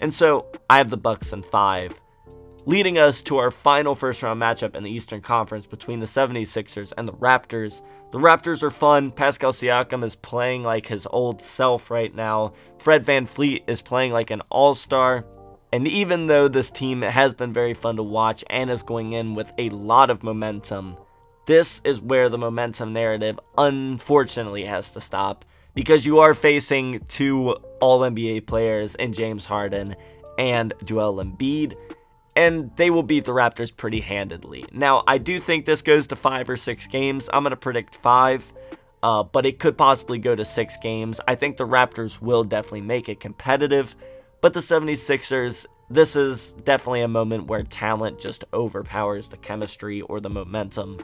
And 0.00 0.12
so 0.12 0.46
I 0.70 0.78
have 0.78 0.90
the 0.90 0.96
Bucks 0.96 1.32
in 1.32 1.42
five 1.42 1.98
leading 2.68 2.98
us 2.98 3.22
to 3.22 3.38
our 3.38 3.50
final 3.50 3.94
first 3.94 4.22
round 4.22 4.38
matchup 4.38 4.76
in 4.76 4.82
the 4.82 4.90
Eastern 4.90 5.22
Conference 5.22 5.66
between 5.66 6.00
the 6.00 6.06
76ers 6.06 6.92
and 6.98 7.08
the 7.08 7.14
Raptors. 7.14 7.80
The 8.10 8.18
Raptors 8.18 8.62
are 8.62 8.70
fun. 8.70 9.10
Pascal 9.10 9.52
Siakam 9.52 10.04
is 10.04 10.14
playing 10.16 10.64
like 10.64 10.86
his 10.86 11.08
old 11.10 11.40
self 11.40 11.90
right 11.90 12.14
now. 12.14 12.52
Fred 12.76 13.06
VanVleet 13.06 13.62
is 13.66 13.80
playing 13.80 14.12
like 14.12 14.30
an 14.30 14.42
all 14.50 14.74
star. 14.74 15.24
And 15.72 15.88
even 15.88 16.26
though 16.26 16.46
this 16.46 16.70
team 16.70 17.00
has 17.00 17.32
been 17.32 17.54
very 17.54 17.72
fun 17.72 17.96
to 17.96 18.02
watch 18.02 18.44
and 18.50 18.70
is 18.70 18.82
going 18.82 19.14
in 19.14 19.34
with 19.34 19.50
a 19.56 19.70
lot 19.70 20.10
of 20.10 20.22
momentum, 20.22 20.98
this 21.46 21.80
is 21.84 22.02
where 22.02 22.28
the 22.28 22.36
momentum 22.36 22.92
narrative 22.92 23.40
unfortunately 23.56 24.66
has 24.66 24.92
to 24.92 25.00
stop 25.00 25.46
because 25.74 26.04
you 26.04 26.18
are 26.18 26.34
facing 26.34 27.00
two 27.08 27.52
All 27.80 28.00
NBA 28.00 28.46
players 28.46 28.94
in 28.96 29.14
James 29.14 29.46
Harden 29.46 29.96
and 30.38 30.74
Joel 30.84 31.24
Embiid 31.24 31.74
and 32.38 32.70
they 32.76 32.88
will 32.88 33.02
beat 33.02 33.24
the 33.24 33.32
Raptors 33.32 33.76
pretty 33.76 34.00
handedly. 34.00 34.64
Now, 34.70 35.02
I 35.08 35.18
do 35.18 35.40
think 35.40 35.66
this 35.66 35.82
goes 35.82 36.06
to 36.06 36.16
five 36.16 36.48
or 36.48 36.56
six 36.56 36.86
games. 36.86 37.28
I'm 37.32 37.42
going 37.42 37.50
to 37.50 37.56
predict 37.56 37.96
five, 37.96 38.52
uh, 39.02 39.24
but 39.24 39.44
it 39.44 39.58
could 39.58 39.76
possibly 39.76 40.18
go 40.18 40.36
to 40.36 40.44
six 40.44 40.76
games. 40.76 41.20
I 41.26 41.34
think 41.34 41.56
the 41.56 41.66
Raptors 41.66 42.22
will 42.22 42.44
definitely 42.44 42.82
make 42.82 43.08
it 43.08 43.18
competitive, 43.18 43.96
but 44.40 44.52
the 44.52 44.60
76ers, 44.60 45.66
this 45.90 46.14
is 46.14 46.52
definitely 46.62 47.02
a 47.02 47.08
moment 47.08 47.48
where 47.48 47.64
talent 47.64 48.20
just 48.20 48.44
overpowers 48.54 49.26
the 49.26 49.36
chemistry 49.38 50.02
or 50.02 50.20
the 50.20 50.30
momentum 50.30 51.00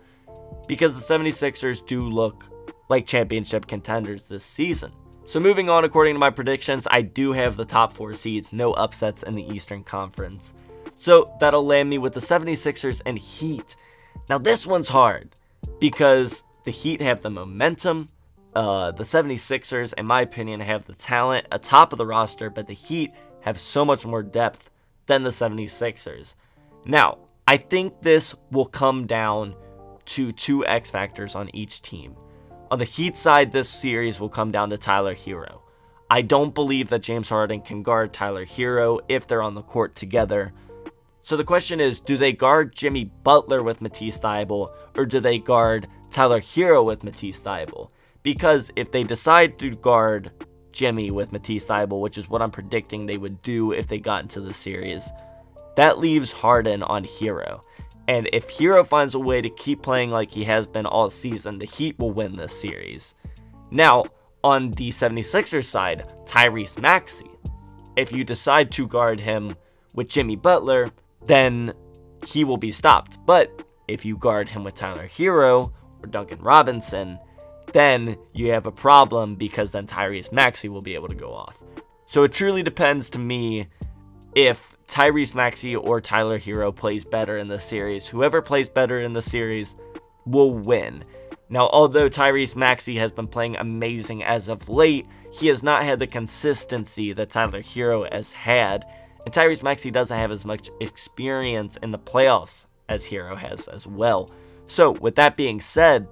because 0.68 1.04
the 1.04 1.14
76ers 1.18 1.84
do 1.84 2.08
look 2.08 2.44
like 2.88 3.06
championship 3.06 3.66
contenders 3.66 4.28
this 4.28 4.44
season. 4.44 4.92
So 5.26 5.40
moving 5.40 5.68
on, 5.68 5.82
according 5.82 6.14
to 6.14 6.20
my 6.20 6.30
predictions, 6.30 6.86
I 6.88 7.02
do 7.02 7.32
have 7.32 7.56
the 7.56 7.64
top 7.64 7.92
four 7.92 8.14
seeds, 8.14 8.52
no 8.52 8.72
upsets 8.74 9.24
in 9.24 9.34
the 9.34 9.48
Eastern 9.52 9.82
Conference. 9.82 10.54
So 10.96 11.34
that'll 11.40 11.66
land 11.66 11.90
me 11.90 11.98
with 11.98 12.14
the 12.14 12.20
76ers 12.20 13.02
and 13.04 13.18
Heat. 13.18 13.76
Now, 14.28 14.38
this 14.38 14.66
one's 14.66 14.88
hard 14.88 15.36
because 15.80 16.42
the 16.64 16.70
Heat 16.70 17.00
have 17.00 17.22
the 17.22 17.30
momentum. 17.30 18.08
Uh, 18.54 18.92
the 18.92 19.04
76ers, 19.04 19.92
in 19.94 20.06
my 20.06 20.20
opinion, 20.20 20.60
have 20.60 20.86
the 20.86 20.94
talent 20.94 21.46
atop 21.50 21.92
of 21.92 21.98
the 21.98 22.06
roster, 22.06 22.50
but 22.50 22.66
the 22.66 22.74
Heat 22.74 23.12
have 23.40 23.58
so 23.58 23.84
much 23.84 24.06
more 24.06 24.22
depth 24.22 24.70
than 25.06 25.22
the 25.22 25.30
76ers. 25.30 26.34
Now, 26.84 27.18
I 27.46 27.58
think 27.58 28.00
this 28.00 28.34
will 28.50 28.66
come 28.66 29.06
down 29.06 29.54
to 30.06 30.32
two 30.32 30.66
X 30.66 30.90
factors 30.90 31.34
on 31.34 31.54
each 31.54 31.82
team. 31.82 32.16
On 32.70 32.78
the 32.78 32.84
Heat 32.84 33.16
side, 33.16 33.52
this 33.52 33.68
series 33.68 34.18
will 34.18 34.28
come 34.28 34.50
down 34.50 34.70
to 34.70 34.78
Tyler 34.78 35.14
Herro. 35.14 35.60
I 36.10 36.22
don't 36.22 36.54
believe 36.54 36.88
that 36.88 37.02
James 37.02 37.28
Harden 37.28 37.60
can 37.60 37.82
guard 37.82 38.12
Tyler 38.12 38.44
Herro 38.44 39.00
if 39.08 39.26
they're 39.26 39.42
on 39.42 39.54
the 39.54 39.62
court 39.62 39.94
together. 39.94 40.52
So 41.24 41.38
the 41.38 41.42
question 41.42 41.80
is, 41.80 42.00
do 42.00 42.18
they 42.18 42.34
guard 42.34 42.74
Jimmy 42.74 43.06
Butler 43.06 43.62
with 43.62 43.80
Matisse 43.80 44.18
Thybulle, 44.18 44.74
or 44.94 45.06
do 45.06 45.20
they 45.20 45.38
guard 45.38 45.88
Tyler 46.10 46.38
Herro 46.38 46.84
with 46.84 47.02
Matisse 47.02 47.40
Thybulle? 47.40 47.88
Because 48.22 48.70
if 48.76 48.92
they 48.92 49.04
decide 49.04 49.58
to 49.60 49.70
guard 49.70 50.32
Jimmy 50.72 51.10
with 51.10 51.32
Matisse 51.32 51.64
Thybulle, 51.64 52.02
which 52.02 52.18
is 52.18 52.28
what 52.28 52.42
I'm 52.42 52.50
predicting 52.50 53.06
they 53.06 53.16
would 53.16 53.40
do 53.40 53.72
if 53.72 53.88
they 53.88 53.98
got 53.98 54.20
into 54.20 54.42
the 54.42 54.52
series, 54.52 55.08
that 55.76 55.98
leaves 55.98 56.30
Harden 56.30 56.82
on 56.82 57.04
Herro. 57.04 57.62
And 58.06 58.28
if 58.34 58.50
Herro 58.50 58.86
finds 58.86 59.14
a 59.14 59.18
way 59.18 59.40
to 59.40 59.48
keep 59.48 59.80
playing 59.80 60.10
like 60.10 60.30
he 60.30 60.44
has 60.44 60.66
been 60.66 60.84
all 60.84 61.08
season, 61.08 61.58
the 61.58 61.64
Heat 61.64 61.98
will 61.98 62.12
win 62.12 62.36
this 62.36 62.60
series. 62.60 63.14
Now, 63.70 64.04
on 64.42 64.72
the 64.72 64.90
76ers 64.90 65.64
side, 65.64 66.04
Tyrese 66.26 66.78
Maxey. 66.78 67.30
If 67.96 68.12
you 68.12 68.24
decide 68.24 68.70
to 68.72 68.86
guard 68.86 69.20
him 69.20 69.56
with 69.94 70.08
Jimmy 70.08 70.36
Butler, 70.36 70.90
then 71.26 71.72
he 72.26 72.44
will 72.44 72.56
be 72.56 72.72
stopped. 72.72 73.18
But 73.26 73.62
if 73.88 74.04
you 74.04 74.16
guard 74.16 74.48
him 74.48 74.64
with 74.64 74.74
Tyler 74.74 75.08
Herro 75.08 75.72
or 76.02 76.06
Duncan 76.08 76.40
Robinson, 76.40 77.18
then 77.72 78.16
you 78.32 78.50
have 78.50 78.66
a 78.66 78.72
problem 78.72 79.34
because 79.34 79.72
then 79.72 79.86
Tyrese 79.86 80.32
Maxey 80.32 80.68
will 80.68 80.82
be 80.82 80.94
able 80.94 81.08
to 81.08 81.14
go 81.14 81.34
off. 81.34 81.58
So 82.06 82.22
it 82.22 82.32
truly 82.32 82.62
depends 82.62 83.10
to 83.10 83.18
me 83.18 83.66
if 84.34 84.76
Tyrese 84.86 85.34
Maxey 85.34 85.74
or 85.74 86.00
Tyler 86.00 86.38
Herro 86.38 86.74
plays 86.74 87.04
better 87.04 87.38
in 87.38 87.48
the 87.48 87.60
series. 87.60 88.06
Whoever 88.06 88.42
plays 88.42 88.68
better 88.68 89.00
in 89.00 89.12
the 89.12 89.22
series 89.22 89.76
will 90.26 90.54
win. 90.54 91.04
Now, 91.48 91.68
although 91.68 92.08
Tyrese 92.08 92.56
Maxey 92.56 92.96
has 92.96 93.12
been 93.12 93.28
playing 93.28 93.56
amazing 93.56 94.22
as 94.24 94.48
of 94.48 94.68
late, 94.68 95.06
he 95.30 95.48
has 95.48 95.62
not 95.62 95.82
had 95.82 95.98
the 95.98 96.06
consistency 96.06 97.12
that 97.12 97.30
Tyler 97.30 97.62
Herro 97.62 98.10
has 98.10 98.32
had 98.32 98.84
and 99.24 99.34
Tyrese 99.34 99.62
Maxey 99.62 99.90
doesn't 99.90 100.16
have 100.16 100.30
as 100.30 100.44
much 100.44 100.70
experience 100.80 101.78
in 101.82 101.90
the 101.90 101.98
playoffs 101.98 102.66
as 102.88 103.06
Herro 103.06 103.36
has 103.36 103.68
as 103.68 103.86
well. 103.86 104.30
So, 104.66 104.92
with 104.92 105.16
that 105.16 105.36
being 105.36 105.60
said, 105.60 106.06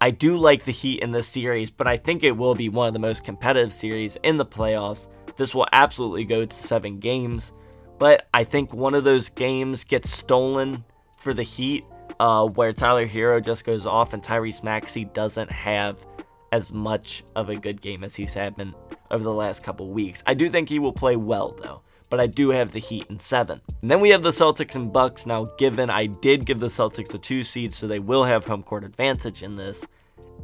I 0.00 0.10
do 0.10 0.36
like 0.36 0.64
the 0.64 0.72
Heat 0.72 1.00
in 1.00 1.12
this 1.12 1.28
series, 1.28 1.70
but 1.70 1.86
I 1.86 1.96
think 1.96 2.22
it 2.22 2.36
will 2.36 2.54
be 2.54 2.68
one 2.68 2.88
of 2.88 2.92
the 2.92 2.98
most 2.98 3.24
competitive 3.24 3.72
series 3.72 4.16
in 4.22 4.36
the 4.36 4.46
playoffs. 4.46 5.08
This 5.36 5.54
will 5.54 5.66
absolutely 5.72 6.24
go 6.24 6.44
to 6.44 6.54
seven 6.54 6.98
games, 6.98 7.52
but 7.98 8.28
I 8.34 8.44
think 8.44 8.72
one 8.72 8.94
of 8.94 9.04
those 9.04 9.28
games 9.28 9.84
gets 9.84 10.10
stolen 10.10 10.84
for 11.18 11.32
the 11.32 11.44
Heat, 11.44 11.84
uh, 12.18 12.46
where 12.46 12.72
Tyler 12.72 13.06
Herro 13.06 13.40
just 13.40 13.64
goes 13.64 13.86
off 13.86 14.12
and 14.12 14.22
Tyrese 14.22 14.62
Maxey 14.62 15.04
doesn't 15.04 15.50
have 15.50 16.04
as 16.50 16.72
much 16.72 17.24
of 17.34 17.48
a 17.48 17.56
good 17.56 17.80
game 17.80 18.04
as 18.04 18.14
he's 18.14 18.34
had 18.34 18.56
been 18.56 18.74
over 19.10 19.22
the 19.24 19.32
last 19.32 19.62
couple 19.62 19.88
weeks. 19.90 20.22
I 20.26 20.34
do 20.34 20.50
think 20.50 20.68
he 20.68 20.78
will 20.78 20.92
play 20.92 21.16
well, 21.16 21.56
though 21.60 21.82
but 22.12 22.20
I 22.20 22.26
do 22.26 22.50
have 22.50 22.72
the 22.72 22.78
Heat 22.78 23.06
in 23.08 23.18
seven. 23.18 23.62
And 23.80 23.90
then 23.90 24.00
we 24.00 24.10
have 24.10 24.22
the 24.22 24.32
Celtics 24.32 24.74
and 24.74 24.92
Bucks. 24.92 25.24
Now, 25.24 25.46
given 25.56 25.88
I 25.88 26.04
did 26.04 26.44
give 26.44 26.60
the 26.60 26.66
Celtics 26.66 27.08
the 27.08 27.16
two 27.16 27.42
seeds, 27.42 27.74
so 27.74 27.86
they 27.86 28.00
will 28.00 28.24
have 28.24 28.44
home 28.44 28.62
court 28.62 28.84
advantage 28.84 29.42
in 29.42 29.56
this. 29.56 29.86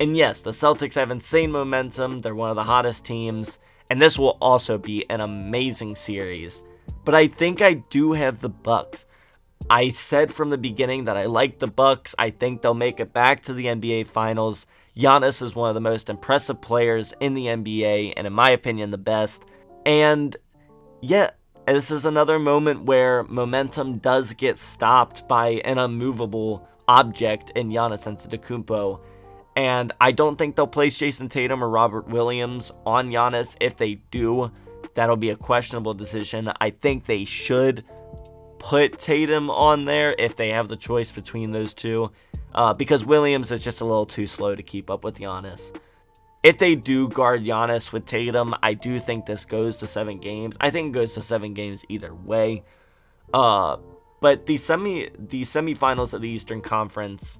And 0.01 0.17
yes, 0.17 0.41
the 0.41 0.53
Celtics 0.53 0.95
have 0.95 1.11
insane 1.11 1.53
momentum. 1.53 2.21
They're 2.21 2.35
one 2.35 2.49
of 2.49 2.57
the 2.57 2.65
hottest 2.65 3.05
teams, 3.05 3.59
and 3.91 4.01
this 4.01 4.19
will 4.19 4.39
also 4.41 4.79
be 4.79 5.05
an 5.11 5.21
amazing 5.21 5.97
series. 5.97 6.63
But 7.05 7.15
I 7.15 7.29
think 7.29 7.61
I 7.61 7.75
do 7.75 8.13
have 8.13 8.41
the 8.41 8.49
Bucks. 8.49 9.05
I 9.69 9.91
said 9.91 10.33
from 10.33 10.49
the 10.49 10.57
beginning 10.57 11.05
that 11.05 11.19
I 11.19 11.27
like 11.27 11.59
the 11.59 11.67
Bucks. 11.67 12.15
I 12.19 12.31
think 12.31 12.63
they'll 12.63 12.73
make 12.73 12.99
it 12.99 13.13
back 13.13 13.43
to 13.43 13.53
the 13.53 13.67
NBA 13.67 14.07
Finals. 14.07 14.65
Giannis 14.97 15.43
is 15.43 15.55
one 15.55 15.69
of 15.69 15.75
the 15.75 15.83
most 15.83 16.09
impressive 16.09 16.63
players 16.63 17.13
in 17.21 17.35
the 17.35 17.45
NBA, 17.45 18.15
and 18.17 18.27
in 18.27 18.33
my 18.33 18.49
opinion, 18.49 18.91
the 18.91 18.97
best. 18.97 19.45
And 19.85 20.35
yeah, 21.03 21.31
this 21.77 21.91
is 21.91 22.05
another 22.05 22.39
moment 22.39 22.85
where 22.85 23.25
momentum 23.25 23.99
does 23.99 24.33
get 24.33 24.59
stopped 24.59 25.29
by 25.29 25.61
an 25.65 25.79
unmovable 25.79 26.67
object 26.87 27.51
in 27.55 27.69
Giannis 27.69 28.07
Antetokounmpo. 28.07 29.01
And 29.57 29.93
I 30.01 30.13
don't 30.13 30.37
think 30.37 30.57
they'll 30.57 30.67
place 30.67 30.97
Jayson 30.99 31.29
Tatum 31.29 31.63
or 31.63 31.69
Robert 31.69 32.09
Williams 32.09 32.73
on 32.87 33.11
Giannis. 33.11 33.57
If 33.61 33.77
they 33.77 33.97
do, 34.11 34.53
that'll 34.95 35.17
be 35.17 35.31
a 35.31 35.37
questionable 35.37 35.95
decision. 35.95 36.51
I 36.61 36.71
think 36.71 37.07
they 37.07 37.25
should 37.25 37.85
put 38.59 38.99
Tatum 38.99 39.51
on 39.51 39.85
there 39.85 40.15
if 40.19 40.37
they 40.37 40.51
have 40.51 40.69
the 40.69 40.77
choice 40.77 41.13
between 41.13 41.53
those 41.53 41.75
two, 41.75 42.11
uh, 42.55 42.73
because 42.73 43.05
Williams 43.05 43.51
is 43.53 43.63
just 43.63 43.81
a 43.81 43.85
little 43.85 44.07
too 44.07 44.27
slow 44.27 44.55
to 44.55 44.63
keep 44.63 44.91
up 44.91 45.05
with 45.05 45.19
Giannis. 45.19 45.77
If 46.49 46.57
they 46.57 46.75
do 46.75 47.11
guard 47.11 47.45
Giannis 47.45 47.93
with 47.93 48.07
Tatum, 48.07 48.55
I 48.63 48.73
do 48.73 48.99
think 48.99 49.27
this 49.27 49.45
goes 49.45 49.77
to 49.77 49.87
seven 49.87 50.17
games. 50.19 50.57
I 50.59 50.71
think 50.71 50.89
it 50.89 50.93
goes 50.99 51.13
to 51.13 51.21
seven 51.21 51.53
games 51.53 51.85
either 51.91 52.15
way. 52.15 52.65
Uh, 53.35 53.77
but 54.23 54.47
the 54.47 54.57
semi 54.57 55.11
the 55.19 55.43
semifinals 55.43 56.15
of 56.15 56.23
the 56.23 56.29
Eastern 56.31 56.63
Conference 56.63 57.39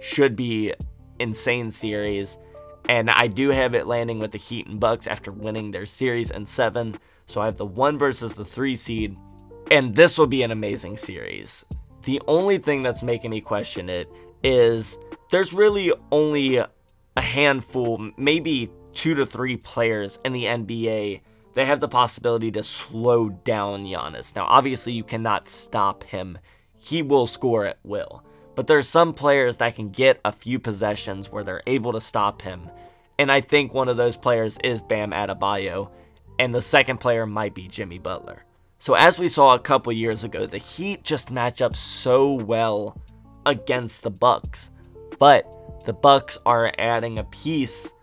should 0.00 0.34
be 0.34 0.74
insane 1.20 1.70
series. 1.70 2.36
And 2.88 3.08
I 3.08 3.28
do 3.28 3.50
have 3.50 3.76
it 3.76 3.86
landing 3.86 4.18
with 4.18 4.32
the 4.32 4.38
Heat 4.38 4.66
and 4.66 4.80
Bucks 4.80 5.06
after 5.06 5.30
winning 5.30 5.70
their 5.70 5.86
series 5.86 6.32
in 6.32 6.44
seven. 6.44 6.98
So 7.26 7.40
I 7.40 7.44
have 7.44 7.58
the 7.58 7.64
one 7.64 7.96
versus 7.96 8.32
the 8.32 8.44
three 8.44 8.74
seed. 8.74 9.16
And 9.70 9.94
this 9.94 10.18
will 10.18 10.26
be 10.26 10.42
an 10.42 10.50
amazing 10.50 10.96
series. 10.96 11.64
The 12.02 12.20
only 12.26 12.58
thing 12.58 12.82
that's 12.82 13.04
making 13.04 13.30
me 13.30 13.40
question 13.40 13.88
it 13.88 14.08
is 14.42 14.98
there's 15.30 15.52
really 15.52 15.92
only 16.10 16.64
a 17.18 17.20
handful, 17.20 18.10
maybe 18.16 18.70
two 18.92 19.14
to 19.16 19.26
three 19.26 19.56
players 19.56 20.20
in 20.24 20.32
the 20.32 20.44
NBA 20.44 21.20
that 21.54 21.66
have 21.66 21.80
the 21.80 21.88
possibility 21.88 22.52
to 22.52 22.62
slow 22.62 23.28
down 23.28 23.84
Giannis. 23.84 24.36
Now, 24.36 24.46
obviously, 24.46 24.92
you 24.92 25.02
cannot 25.02 25.48
stop 25.48 26.04
him, 26.04 26.38
he 26.76 27.02
will 27.02 27.26
score 27.26 27.66
at 27.66 27.80
will. 27.82 28.24
But 28.54 28.68
there's 28.68 28.88
some 28.88 29.12
players 29.14 29.56
that 29.56 29.74
can 29.74 29.90
get 29.90 30.20
a 30.24 30.30
few 30.30 30.60
possessions 30.60 31.30
where 31.30 31.42
they're 31.42 31.62
able 31.66 31.92
to 31.92 32.00
stop 32.00 32.40
him. 32.40 32.70
And 33.18 33.32
I 33.32 33.40
think 33.40 33.74
one 33.74 33.88
of 33.88 33.96
those 33.96 34.16
players 34.16 34.56
is 34.62 34.80
Bam 34.80 35.10
Adebayo. 35.10 35.90
And 36.38 36.54
the 36.54 36.62
second 36.62 36.98
player 36.98 37.26
might 37.26 37.54
be 37.54 37.66
Jimmy 37.66 37.98
Butler. 37.98 38.44
So 38.78 38.94
as 38.94 39.18
we 39.18 39.26
saw 39.26 39.54
a 39.54 39.58
couple 39.58 39.92
years 39.92 40.22
ago, 40.22 40.46
the 40.46 40.58
Heat 40.58 41.02
just 41.02 41.32
match 41.32 41.60
up 41.62 41.74
so 41.74 42.32
well 42.34 42.96
against 43.44 44.04
the 44.04 44.10
Bucks. 44.10 44.70
But 45.18 45.52
the 45.88 45.94
Bucks 45.94 46.36
are 46.44 46.70
adding 46.76 47.18
a 47.18 47.24
piece 47.24 47.94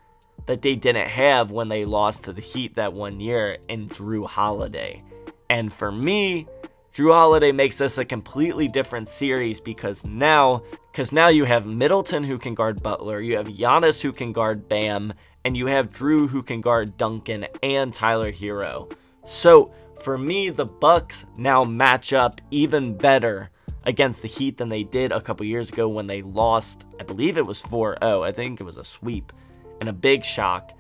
that 0.48 0.64
they 0.64 0.74
didn't 0.74 1.08
have 1.08 1.52
when 1.52 1.70
they 1.70 1.86
lost 1.86 2.24
to 2.24 2.34
the 2.34 2.42
Heat 2.42 2.78
that 2.78 2.94
one 2.94 3.20
year 3.20 3.60
in 3.68 3.90
Jrue 3.90 4.26
Holiday. 4.26 5.04
And 5.52 5.72
for 5.72 5.92
me, 5.92 6.48
Jrue 6.96 7.14
Holiday 7.14 7.52
makes 7.52 7.78
this 7.78 8.00
a 8.00 8.04
completely 8.04 8.68
different 8.68 9.08
series 9.08 9.62
because 9.62 10.04
now, 10.04 10.64
because 10.92 11.12
now 11.12 11.28
you 11.28 11.46
have 11.46 11.68
Middleton 11.68 12.24
who 12.24 12.40
can 12.40 12.56
guard 12.56 12.82
Butler, 12.82 13.22
you 13.22 13.38
have 13.38 13.46
Giannis 13.46 14.02
who 14.02 14.12
can 14.12 14.34
guard 14.34 14.68
Bam, 14.68 15.14
and 15.44 15.56
you 15.56 15.68
have 15.68 15.92
Jrue 15.92 16.28
who 16.28 16.42
can 16.42 16.62
guard 16.62 16.98
Duncan 16.98 17.46
and 17.62 17.94
Tyler 17.94 18.32
Herro. 18.32 18.92
So 19.28 19.72
for 20.02 20.18
me, 20.18 20.50
the 20.50 20.66
Bucks 20.66 21.28
now 21.38 21.64
match 21.64 22.14
up 22.14 22.42
even 22.50 22.98
better 22.98 23.52
against 23.86 24.22
the 24.22 24.28
Heat 24.28 24.58
than 24.58 24.70
they 24.70 24.84
did 24.84 25.12
a 25.12 25.22
couple 25.22 25.46
years 25.46 25.70
ago 25.70 25.88
when 25.88 26.08
they 26.08 26.22
lost. 26.22 26.86
I 27.00 27.04
believe 27.04 27.38
it 27.38 27.46
was 27.46 27.62
4-0. 27.64 28.26
I 28.26 28.32
think 28.32 28.60
it 28.60 28.64
was 28.64 28.78
a 28.78 28.84
sweep 28.84 29.32
and 29.80 29.90
a 29.90 29.94
big 29.94 30.24
shock. 30.24 30.72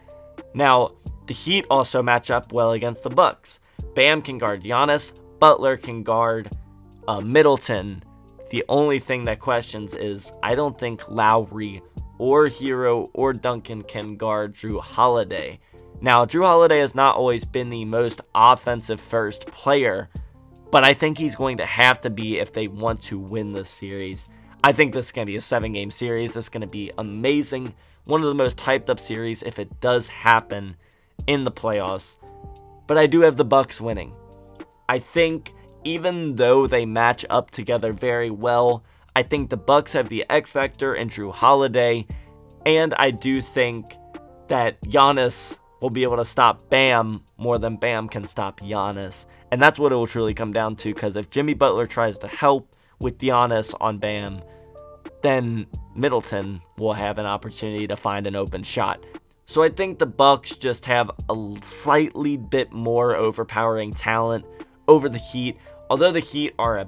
Now, 0.53 0.91
the 1.27 1.33
Heat 1.33 1.65
also 1.69 2.01
match 2.01 2.31
up 2.31 2.51
well 2.51 2.71
against 2.71 3.03
the 3.03 3.09
Bucks. 3.09 3.59
Bam 3.93 4.21
can 4.21 4.37
guard 4.37 4.63
Giannis, 4.63 5.13
Butler 5.39 5.77
can 5.77 6.03
guard 6.03 6.49
uh, 7.07 7.21
Middleton. 7.21 8.03
The 8.51 8.63
only 8.69 8.99
thing 8.99 9.25
that 9.25 9.39
questions 9.39 9.93
is 9.93 10.31
I 10.43 10.55
don't 10.55 10.77
think 10.77 11.09
Lowry 11.09 11.81
or 12.17 12.47
Herro 12.47 13.09
or 13.13 13.33
Duncan 13.33 13.83
can 13.83 14.17
guard 14.17 14.53
Jrue 14.53 14.81
Holiday. 14.81 15.59
Now, 16.01 16.25
Jrue 16.25 16.45
Holiday 16.45 16.79
has 16.79 16.95
not 16.95 17.15
always 17.15 17.45
been 17.45 17.69
the 17.69 17.85
most 17.85 18.21
offensive 18.33 18.99
first 18.99 19.47
player, 19.47 20.09
but 20.75 20.83
I 20.83 20.93
think 20.93 21.17
he's 21.17 21.37
going 21.37 21.55
to 21.59 21.65
have 21.65 22.01
to 22.01 22.09
be 22.09 22.37
if 22.37 22.51
they 22.51 22.67
want 22.67 23.01
to 23.03 23.17
win 23.17 23.53
this 23.53 23.69
series. 23.69 24.27
I 24.61 24.73
think 24.73 24.91
this 24.91 25.05
is 25.05 25.11
going 25.13 25.25
to 25.25 25.31
be 25.31 25.37
a 25.37 25.39
seven 25.39 25.71
game 25.71 25.89
series. 25.89 26.33
This 26.33 26.47
is 26.47 26.49
going 26.49 26.63
to 26.63 26.67
be 26.67 26.91
amazing. 26.97 27.73
One 28.03 28.19
of 28.19 28.27
the 28.27 28.35
most 28.35 28.57
hyped 28.57 28.89
up 28.89 28.99
series 28.99 29.41
if 29.41 29.57
it 29.57 29.79
does 29.79 30.09
happen 30.09 30.75
in 31.27 31.45
the 31.45 31.51
playoffs. 31.51 32.17
But 32.87 32.97
I 32.97 33.07
do 33.07 33.21
have 33.21 33.37
the 33.37 33.45
Bucks 33.45 33.79
winning. 33.79 34.11
I 34.89 34.99
think 34.99 35.53
even 35.85 36.35
though 36.35 36.67
they 36.67 36.85
match 36.85 37.25
up 37.29 37.51
together 37.51 37.93
very 37.93 38.29
well, 38.29 38.83
I 39.15 39.23
think 39.23 39.51
the 39.51 39.55
Bucks 39.55 39.93
have 39.93 40.09
the 40.09 40.25
X 40.29 40.51
factor 40.51 40.93
and 40.93 41.09
Jrue 41.09 41.31
Holiday, 41.31 42.05
and 42.65 42.93
I 42.95 43.11
do 43.11 43.39
think 43.39 43.93
that 44.49 44.81
Giannis 44.81 45.57
will 45.85 45.91
be 45.91 46.01
able 46.01 46.17
to 46.17 46.25
stop 46.25 46.67
Bam 46.71 47.21
more 47.37 47.59
than 47.59 47.75
Bam 47.75 48.09
can 48.09 48.25
stop 48.25 48.59
Giannis. 48.59 49.27
And 49.51 49.61
that's 49.61 49.77
what 49.77 49.91
it 49.91 49.95
will 49.95 50.07
truly 50.07 50.33
come 50.33 50.51
down 50.51 50.75
to 50.77 50.91
because 50.91 51.15
if 51.15 51.29
Jimmy 51.29 51.53
Butler 51.53 51.85
tries 51.85 52.17
to 52.19 52.27
help 52.27 52.75
with 52.97 53.19
Giannis 53.19 53.71
on 53.79 53.99
Bam, 53.99 54.41
then 55.21 55.67
Middleton 55.95 56.61
will 56.79 56.93
have 56.93 57.19
an 57.19 57.27
opportunity 57.27 57.85
to 57.85 57.95
find 57.95 58.25
an 58.25 58.35
open 58.35 58.63
shot. 58.63 59.05
So 59.45 59.61
I 59.61 59.69
think 59.69 59.99
the 59.99 60.07
Bucks 60.07 60.57
just 60.57 60.85
have 60.87 61.11
a 61.29 61.55
slightly 61.61 62.35
bit 62.35 62.73
more 62.73 63.15
overpowering 63.15 63.93
talent 63.93 64.43
over 64.87 65.07
the 65.07 65.19
Heat. 65.19 65.55
Although 65.91 66.13
the 66.13 66.19
Heat 66.19 66.55
are 66.57 66.79
a 66.79 66.87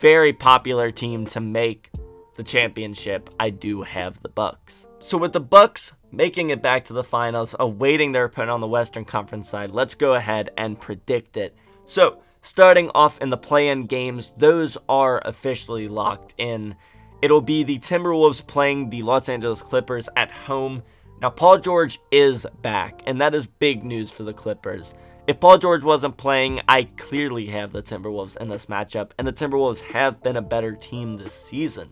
very 0.00 0.32
popular 0.32 0.90
team 0.90 1.26
to 1.26 1.38
make 1.38 1.92
the 2.34 2.42
championship, 2.42 3.30
I 3.38 3.50
do 3.50 3.82
have 3.82 4.20
the 4.20 4.30
Bucks. 4.30 4.84
So 4.98 5.16
with 5.16 5.32
the 5.32 5.38
Bucks 5.38 5.92
making 6.12 6.50
it 6.50 6.62
back 6.62 6.84
to 6.84 6.92
the 6.92 7.02
finals, 7.02 7.56
awaiting 7.58 8.12
their 8.12 8.26
opponent 8.26 8.50
on 8.50 8.60
the 8.60 8.66
Western 8.66 9.04
Conference 9.04 9.48
side, 9.48 9.70
let's 9.70 9.94
go 9.94 10.14
ahead 10.14 10.50
and 10.56 10.80
predict 10.80 11.36
it. 11.36 11.56
So, 11.86 12.22
starting 12.42 12.90
off 12.94 13.20
in 13.20 13.30
the 13.30 13.36
play-in 13.36 13.86
games, 13.86 14.30
those 14.36 14.76
are 14.88 15.22
officially 15.24 15.88
locked 15.88 16.34
in. 16.36 16.76
It'll 17.22 17.40
be 17.40 17.64
the 17.64 17.78
Timberwolves 17.78 18.46
playing 18.46 18.90
the 18.90 19.02
Los 19.02 19.28
Angeles 19.28 19.62
Clippers 19.62 20.08
at 20.16 20.30
home. 20.30 20.82
Now, 21.20 21.30
Paul 21.30 21.58
George 21.58 21.98
is 22.10 22.46
back, 22.60 23.00
and 23.06 23.20
that 23.20 23.34
is 23.34 23.46
big 23.46 23.84
news 23.84 24.10
for 24.10 24.24
the 24.24 24.32
Clippers. 24.32 24.94
If 25.28 25.38
Paul 25.38 25.56
George 25.56 25.84
wasn't 25.84 26.16
playing, 26.16 26.60
I 26.66 26.84
clearly 26.96 27.46
have 27.46 27.72
the 27.72 27.82
Timberwolves 27.82 28.36
in 28.36 28.48
this 28.48 28.66
matchup, 28.66 29.12
and 29.18 29.26
the 29.26 29.32
Timberwolves 29.32 29.80
have 29.82 30.20
been 30.20 30.36
a 30.36 30.42
better 30.42 30.74
team 30.74 31.14
this 31.14 31.32
season. 31.32 31.88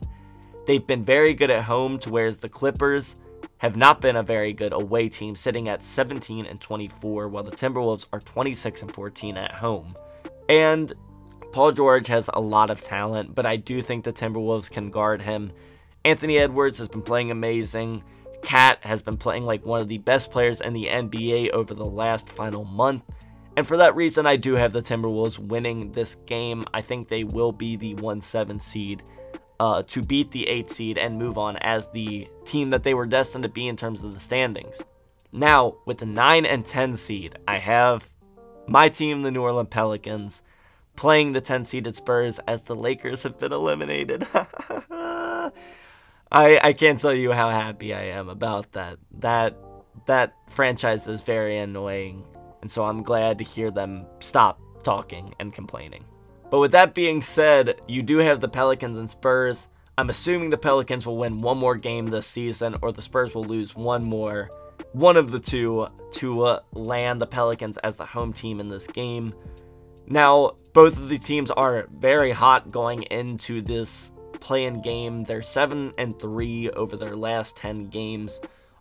They've 0.66 0.86
been 0.86 1.04
very 1.04 1.32
good 1.32 1.50
at 1.50 1.62
home, 1.62 2.00
to 2.00 2.10
whereas 2.10 2.38
the 2.38 2.48
Clippers 2.48 3.14
have 3.60 3.76
not 3.76 4.00
been 4.00 4.16
a 4.16 4.22
very 4.22 4.54
good 4.54 4.72
away 4.72 5.08
team, 5.08 5.36
sitting 5.36 5.68
at 5.68 5.82
17 5.82 6.46
and 6.46 6.60
24, 6.60 7.28
while 7.28 7.44
the 7.44 7.50
Timberwolves 7.50 8.06
are 8.10 8.20
26 8.20 8.82
and 8.82 8.92
14 8.92 9.36
at 9.36 9.52
home. 9.52 9.94
And 10.48 10.90
Paul 11.52 11.72
George 11.72 12.06
has 12.06 12.30
a 12.32 12.40
lot 12.40 12.70
of 12.70 12.80
talent, 12.80 13.34
but 13.34 13.44
I 13.44 13.56
do 13.56 13.82
think 13.82 14.04
the 14.04 14.14
Timberwolves 14.14 14.70
can 14.70 14.90
guard 14.90 15.20
him. 15.20 15.52
Anthony 16.06 16.38
Edwards 16.38 16.78
has 16.78 16.88
been 16.88 17.02
playing 17.02 17.30
amazing. 17.30 18.02
KAT 18.42 18.78
has 18.80 19.02
been 19.02 19.18
playing 19.18 19.44
like 19.44 19.66
one 19.66 19.82
of 19.82 19.88
the 19.88 19.98
best 19.98 20.30
players 20.30 20.62
in 20.62 20.72
the 20.72 20.86
NBA 20.86 21.50
over 21.50 21.74
the 21.74 21.84
last 21.84 22.30
final 22.30 22.64
month. 22.64 23.02
And 23.58 23.66
for 23.66 23.76
that 23.76 23.94
reason, 23.94 24.26
I 24.26 24.36
do 24.36 24.54
have 24.54 24.72
the 24.72 24.80
Timberwolves 24.80 25.38
winning 25.38 25.92
this 25.92 26.14
game. 26.14 26.64
I 26.72 26.80
think 26.80 27.08
they 27.08 27.24
will 27.24 27.52
be 27.52 27.76
the 27.76 27.94
1 27.96 28.22
7 28.22 28.58
seed 28.58 29.02
uh, 29.60 29.82
to 29.82 30.02
beat 30.02 30.32
the 30.32 30.48
8 30.48 30.70
seed 30.70 30.98
and 30.98 31.18
move 31.18 31.36
on 31.36 31.58
as 31.58 31.86
the 31.88 32.26
team 32.46 32.70
that 32.70 32.82
they 32.82 32.94
were 32.94 33.04
destined 33.04 33.42
to 33.42 33.48
be 33.48 33.68
in 33.68 33.76
terms 33.76 34.02
of 34.02 34.14
the 34.14 34.20
standings. 34.20 34.80
Now, 35.32 35.76
with 35.84 35.98
the 35.98 36.06
9 36.06 36.46
and 36.46 36.64
10 36.64 36.96
seed, 36.96 37.38
I 37.46 37.58
have 37.58 38.08
my 38.66 38.88
team, 38.88 39.20
the 39.20 39.30
New 39.30 39.42
Orleans 39.42 39.68
Pelicans, 39.70 40.42
playing 40.96 41.34
the 41.34 41.42
10 41.42 41.66
seeded 41.66 41.94
Spurs 41.94 42.40
as 42.48 42.62
the 42.62 42.74
Lakers 42.74 43.22
have 43.22 43.38
been 43.38 43.52
eliminated. 43.52 44.26
I, 44.34 45.50
I 46.32 46.72
can't 46.72 46.98
tell 46.98 47.14
you 47.14 47.32
how 47.32 47.50
happy 47.50 47.92
I 47.92 48.04
am 48.04 48.30
about 48.30 48.72
that. 48.72 48.98
That 49.18 49.58
that 50.06 50.34
franchise 50.48 51.06
is 51.06 51.20
very 51.20 51.58
annoying. 51.58 52.24
And 52.62 52.70
so 52.70 52.84
I'm 52.84 53.02
glad 53.02 53.38
to 53.38 53.44
hear 53.44 53.70
them 53.70 54.06
stop 54.20 54.58
talking 54.82 55.34
and 55.38 55.52
complaining. 55.52 56.04
But 56.50 56.60
with 56.60 56.72
that 56.72 56.94
being 56.94 57.20
said, 57.20 57.80
you 57.86 58.02
do 58.02 58.18
have 58.18 58.40
the 58.40 58.48
Pelicans 58.48 58.98
and 58.98 59.08
Spurs. 59.08 59.68
I'm 59.96 60.10
assuming 60.10 60.50
the 60.50 60.58
Pelicans 60.58 61.06
will 61.06 61.16
win 61.16 61.40
one 61.40 61.58
more 61.58 61.76
game 61.76 62.06
this 62.06 62.26
season, 62.26 62.76
or 62.82 62.90
the 62.90 63.02
Spurs 63.02 63.34
will 63.34 63.44
lose 63.44 63.76
one 63.76 64.02
more. 64.02 64.50
One 64.92 65.16
of 65.16 65.30
the 65.30 65.38
two 65.38 65.86
to 66.12 66.42
uh, 66.42 66.60
land 66.72 67.20
the 67.20 67.26
Pelicans 67.26 67.76
as 67.78 67.96
the 67.96 68.06
home 68.06 68.32
team 68.32 68.58
in 68.58 68.68
this 68.68 68.86
game. 68.86 69.34
Now, 70.06 70.56
both 70.72 70.96
of 70.96 71.08
the 71.08 71.18
teams 71.18 71.50
are 71.52 71.86
very 71.92 72.32
hot 72.32 72.72
going 72.72 73.02
into 73.04 73.62
this 73.62 74.10
play-in 74.40 74.82
game. 74.82 75.24
They're 75.24 75.42
7 75.42 75.92
and 75.98 76.18
3 76.18 76.70
over 76.70 76.96
their 76.96 77.14
last 77.14 77.56
10 77.56 77.84
games. 77.84 78.40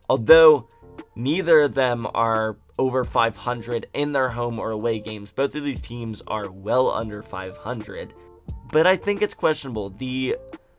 Although 0.09 0.67
neither 1.15 1.61
of 1.61 1.75
them 1.75 2.07
are 2.15 2.57
over 2.79 3.03
500 3.03 3.87
in 3.93 4.13
their 4.13 4.29
home 4.29 4.57
or 4.57 4.71
away 4.71 4.99
games. 4.99 5.31
Both 5.31 5.53
of 5.53 5.63
these 5.63 5.81
teams 5.81 6.23
are 6.25 6.49
well 6.49 6.89
under 6.89 7.21
500. 7.21 8.13
But 8.71 8.87
I 8.87 8.95
think 8.95 9.21
it's 9.21 9.35
questionable. 9.35 9.91
The 9.91 10.37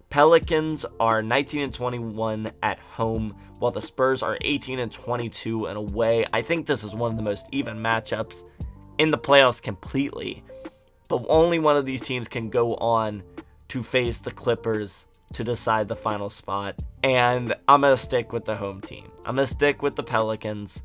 Pelicans 0.08 0.84
are 0.98 1.22
19 1.22 1.60
and 1.60 1.74
21 1.74 2.52
at 2.62 2.78
home, 2.78 3.36
while 3.58 3.70
the 3.70 3.82
Spurs 3.82 4.22
are 4.22 4.38
18 4.40 4.78
and 4.78 4.90
22 4.90 5.66
and 5.66 5.76
away. 5.76 6.26
I 6.32 6.42
think 6.42 6.66
this 6.66 6.82
is 6.82 6.94
one 6.94 7.12
of 7.12 7.16
the 7.16 7.22
most 7.22 7.46
even 7.52 7.76
matchups 7.76 8.42
in 8.98 9.10
the 9.10 9.18
playoffs 9.18 9.62
completely. 9.62 10.42
But 11.06 11.26
only 11.28 11.58
one 11.58 11.76
of 11.76 11.84
these 11.84 12.00
teams 12.00 12.26
can 12.26 12.48
go 12.48 12.76
on 12.76 13.22
to 13.68 13.82
face 13.82 14.18
the 14.18 14.30
Clippers 14.30 15.06
to 15.34 15.44
decide 15.44 15.86
the 15.86 15.94
final 15.94 16.28
spot 16.28 16.74
and 17.02 17.54
I'm 17.68 17.82
gonna 17.82 17.96
stick 17.96 18.32
with 18.32 18.44
the 18.44 18.56
home 18.56 18.80
team. 18.80 19.10
I'm 19.24 19.36
gonna 19.36 19.46
stick 19.46 19.82
with 19.82 19.96
the 19.96 20.02
Pelicans. 20.02 20.82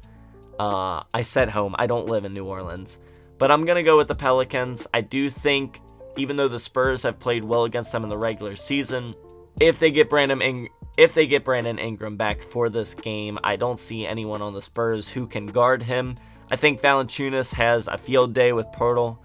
Uh, 0.60 1.04
I 1.14 1.22
said 1.22 1.50
home. 1.50 1.76
I 1.78 1.88
don't 1.88 2.08
live 2.08 2.26
in 2.26 2.34
New 2.34 2.46
Orleans, 2.46 2.98
but 3.38 3.52
I'm 3.52 3.66
gonna 3.66 3.84
go 3.84 3.98
with 3.98 4.08
the 4.08 4.16
Pelicans. 4.16 4.88
I 4.94 5.02
do 5.02 5.30
think, 5.30 5.82
even 6.18 6.36
though 6.36 6.48
the 6.48 6.60
Spurs 6.60 7.04
have 7.04 7.20
played 7.20 7.44
well 7.44 7.66
against 7.66 7.92
them 7.92 8.04
in 8.04 8.10
the 8.10 8.18
regular 8.18 8.56
season, 8.56 9.16
if 9.60 9.80
they 9.80 9.92
get 9.92 10.10
Brandon 10.10 10.68
if 10.98 11.14
they 11.14 11.28
get 11.28 11.44
Brandon 11.44 11.78
Ingram 11.78 12.16
back 12.16 12.42
for 12.42 12.70
this 12.70 12.94
game, 12.94 13.38
I 13.44 13.58
don't 13.58 13.80
see 13.80 14.06
anyone 14.06 14.42
on 14.42 14.54
the 14.54 14.62
Spurs 14.62 15.10
who 15.10 15.28
can 15.28 15.48
guard 15.48 15.84
him. 15.84 16.18
I 16.50 16.56
think 16.56 16.82
Valanciunas 16.82 17.54
has 17.54 17.88
a 17.88 17.98
field 17.98 18.34
day 18.34 18.54
with 18.54 18.68
Poeltl. 18.68 19.18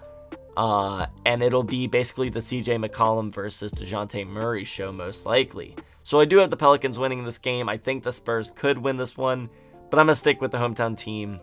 Uh, 0.56 1.06
and 1.24 1.42
it'll 1.42 1.62
be 1.62 1.86
basically 1.86 2.28
the 2.28 2.40
CJ 2.40 2.84
McCollum 2.84 3.32
versus 3.32 3.70
DeJounte 3.72 4.26
Murray 4.26 4.64
show, 4.64 4.92
most 4.92 5.24
likely. 5.24 5.76
So 6.02 6.20
I 6.20 6.24
do 6.24 6.38
have 6.38 6.50
the 6.50 6.56
Pelicans 6.56 6.98
winning 6.98 7.24
this 7.24 7.38
game. 7.38 7.68
I 7.68 7.76
think 7.76 8.02
the 8.02 8.12
Spurs 8.12 8.50
could 8.50 8.78
win 8.78 8.96
this 8.96 9.16
one, 9.16 9.48
but 9.90 9.98
I'm 9.98 10.06
going 10.06 10.14
to 10.14 10.18
stick 10.18 10.40
with 10.40 10.52
the 10.52 10.58
hometown 10.58 10.96
team. 10.96 11.40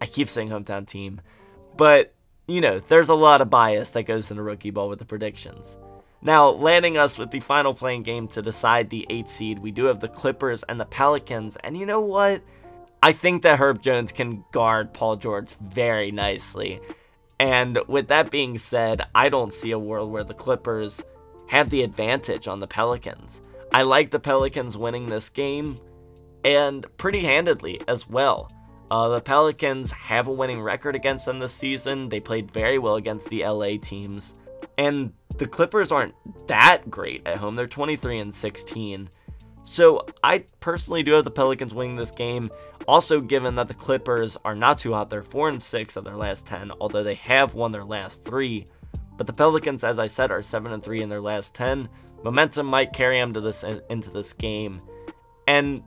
I 0.00 0.06
keep 0.06 0.28
saying 0.28 0.48
hometown 0.48 0.86
team, 0.86 1.20
but, 1.76 2.14
you 2.46 2.60
know, 2.60 2.80
there's 2.80 3.08
a 3.08 3.14
lot 3.14 3.40
of 3.40 3.50
bias 3.50 3.90
that 3.90 4.02
goes 4.02 4.30
into 4.30 4.42
rookie 4.42 4.70
ball 4.70 4.88
with 4.88 4.98
the 4.98 5.04
predictions. 5.04 5.76
Now, 6.20 6.48
landing 6.48 6.96
us 6.96 7.18
with 7.18 7.30
the 7.30 7.40
final 7.40 7.74
play-in 7.74 8.02
game 8.02 8.28
to 8.28 8.42
decide 8.42 8.88
the 8.88 9.06
8th 9.10 9.28
seed, 9.28 9.58
we 9.58 9.70
do 9.70 9.84
have 9.84 10.00
the 10.00 10.08
Clippers 10.08 10.62
and 10.62 10.80
the 10.80 10.86
Pelicans, 10.86 11.56
and 11.62 11.76
you 11.76 11.84
know 11.84 12.00
what? 12.00 12.42
I 13.02 13.12
think 13.12 13.42
that 13.42 13.58
Herb 13.58 13.82
Jones 13.82 14.12
can 14.12 14.42
guard 14.50 14.94
Paul 14.94 15.16
George 15.16 15.52
very 15.56 16.10
nicely. 16.10 16.80
And 17.38 17.78
with 17.86 18.08
that 18.08 18.30
being 18.30 18.56
said, 18.56 19.02
I 19.14 19.28
don't 19.28 19.52
see 19.52 19.72
a 19.72 19.78
world 19.78 20.10
where 20.10 20.24
the 20.24 20.32
Clippers 20.32 21.02
have 21.48 21.68
the 21.68 21.82
advantage 21.82 22.48
on 22.48 22.60
the 22.60 22.66
Pelicans. 22.66 23.42
I 23.70 23.82
like 23.82 24.10
the 24.10 24.18
Pelicans 24.18 24.78
winning 24.78 25.10
this 25.10 25.28
game 25.28 25.78
and 26.44 26.86
pretty 26.96 27.20
handedly 27.20 27.80
as 27.88 28.08
well. 28.08 28.50
Uh, 28.90 29.08
the 29.08 29.20
Pelicans 29.20 29.90
have 29.92 30.28
a 30.28 30.32
winning 30.32 30.60
record 30.60 30.94
against 30.94 31.26
them 31.26 31.38
this 31.38 31.52
season. 31.52 32.08
They 32.08 32.20
played 32.20 32.50
very 32.50 32.78
well 32.78 32.96
against 32.96 33.28
the 33.28 33.44
LA 33.44 33.76
teams. 33.80 34.34
And 34.78 35.12
the 35.36 35.46
Clippers 35.46 35.90
aren't 35.90 36.14
that 36.46 36.90
great 36.90 37.26
at 37.26 37.38
home. 37.38 37.54
They're 37.54 37.66
23 37.66 38.18
and 38.18 38.34
16. 38.34 39.08
So 39.64 40.06
I 40.22 40.44
personally 40.60 41.02
do 41.02 41.12
have 41.12 41.24
the 41.24 41.30
Pelicans 41.30 41.72
winning 41.72 41.96
this 41.96 42.10
game. 42.10 42.50
Also, 42.86 43.20
given 43.20 43.54
that 43.54 43.66
the 43.66 43.74
Clippers 43.74 44.36
are 44.44 44.54
not 44.54 44.78
too 44.78 44.92
hot, 44.92 45.08
they're 45.08 45.22
four 45.22 45.48
and 45.48 45.60
six 45.60 45.96
of 45.96 46.04
their 46.04 46.16
last 46.16 46.46
ten, 46.46 46.70
although 46.80 47.02
they 47.02 47.14
have 47.14 47.54
won 47.54 47.72
their 47.72 47.84
last 47.84 48.24
three. 48.24 48.66
But 49.16 49.26
the 49.26 49.32
Pelicans, 49.32 49.82
as 49.82 49.98
I 49.98 50.06
said, 50.06 50.30
are 50.30 50.42
seven 50.42 50.72
and 50.72 50.82
three 50.82 51.02
in 51.02 51.08
their 51.08 51.22
last 51.22 51.54
ten. 51.54 51.88
Momentum 52.22 52.66
might 52.66 52.92
carry 52.92 53.18
them 53.18 53.32
to 53.32 53.40
this 53.40 53.64
into 53.88 54.10
this 54.10 54.34
game, 54.34 54.82
and 55.48 55.82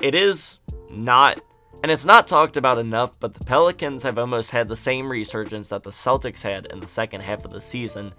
it 0.00 0.14
is 0.14 0.58
not, 0.90 1.40
and 1.82 1.90
it's 1.90 2.04
not 2.04 2.26
talked 2.26 2.56
about 2.56 2.78
enough. 2.78 3.12
But 3.20 3.34
the 3.34 3.44
Pelicans 3.44 4.02
have 4.02 4.18
almost 4.18 4.50
had 4.50 4.68
the 4.68 4.76
same 4.76 5.10
resurgence 5.10 5.68
that 5.68 5.82
the 5.82 5.90
Celtics 5.90 6.42
had 6.42 6.66
in 6.66 6.80
the 6.80 6.86
second 6.86 7.22
half 7.22 7.44
of 7.44 7.50
the 7.52 7.60
season. 7.60 8.12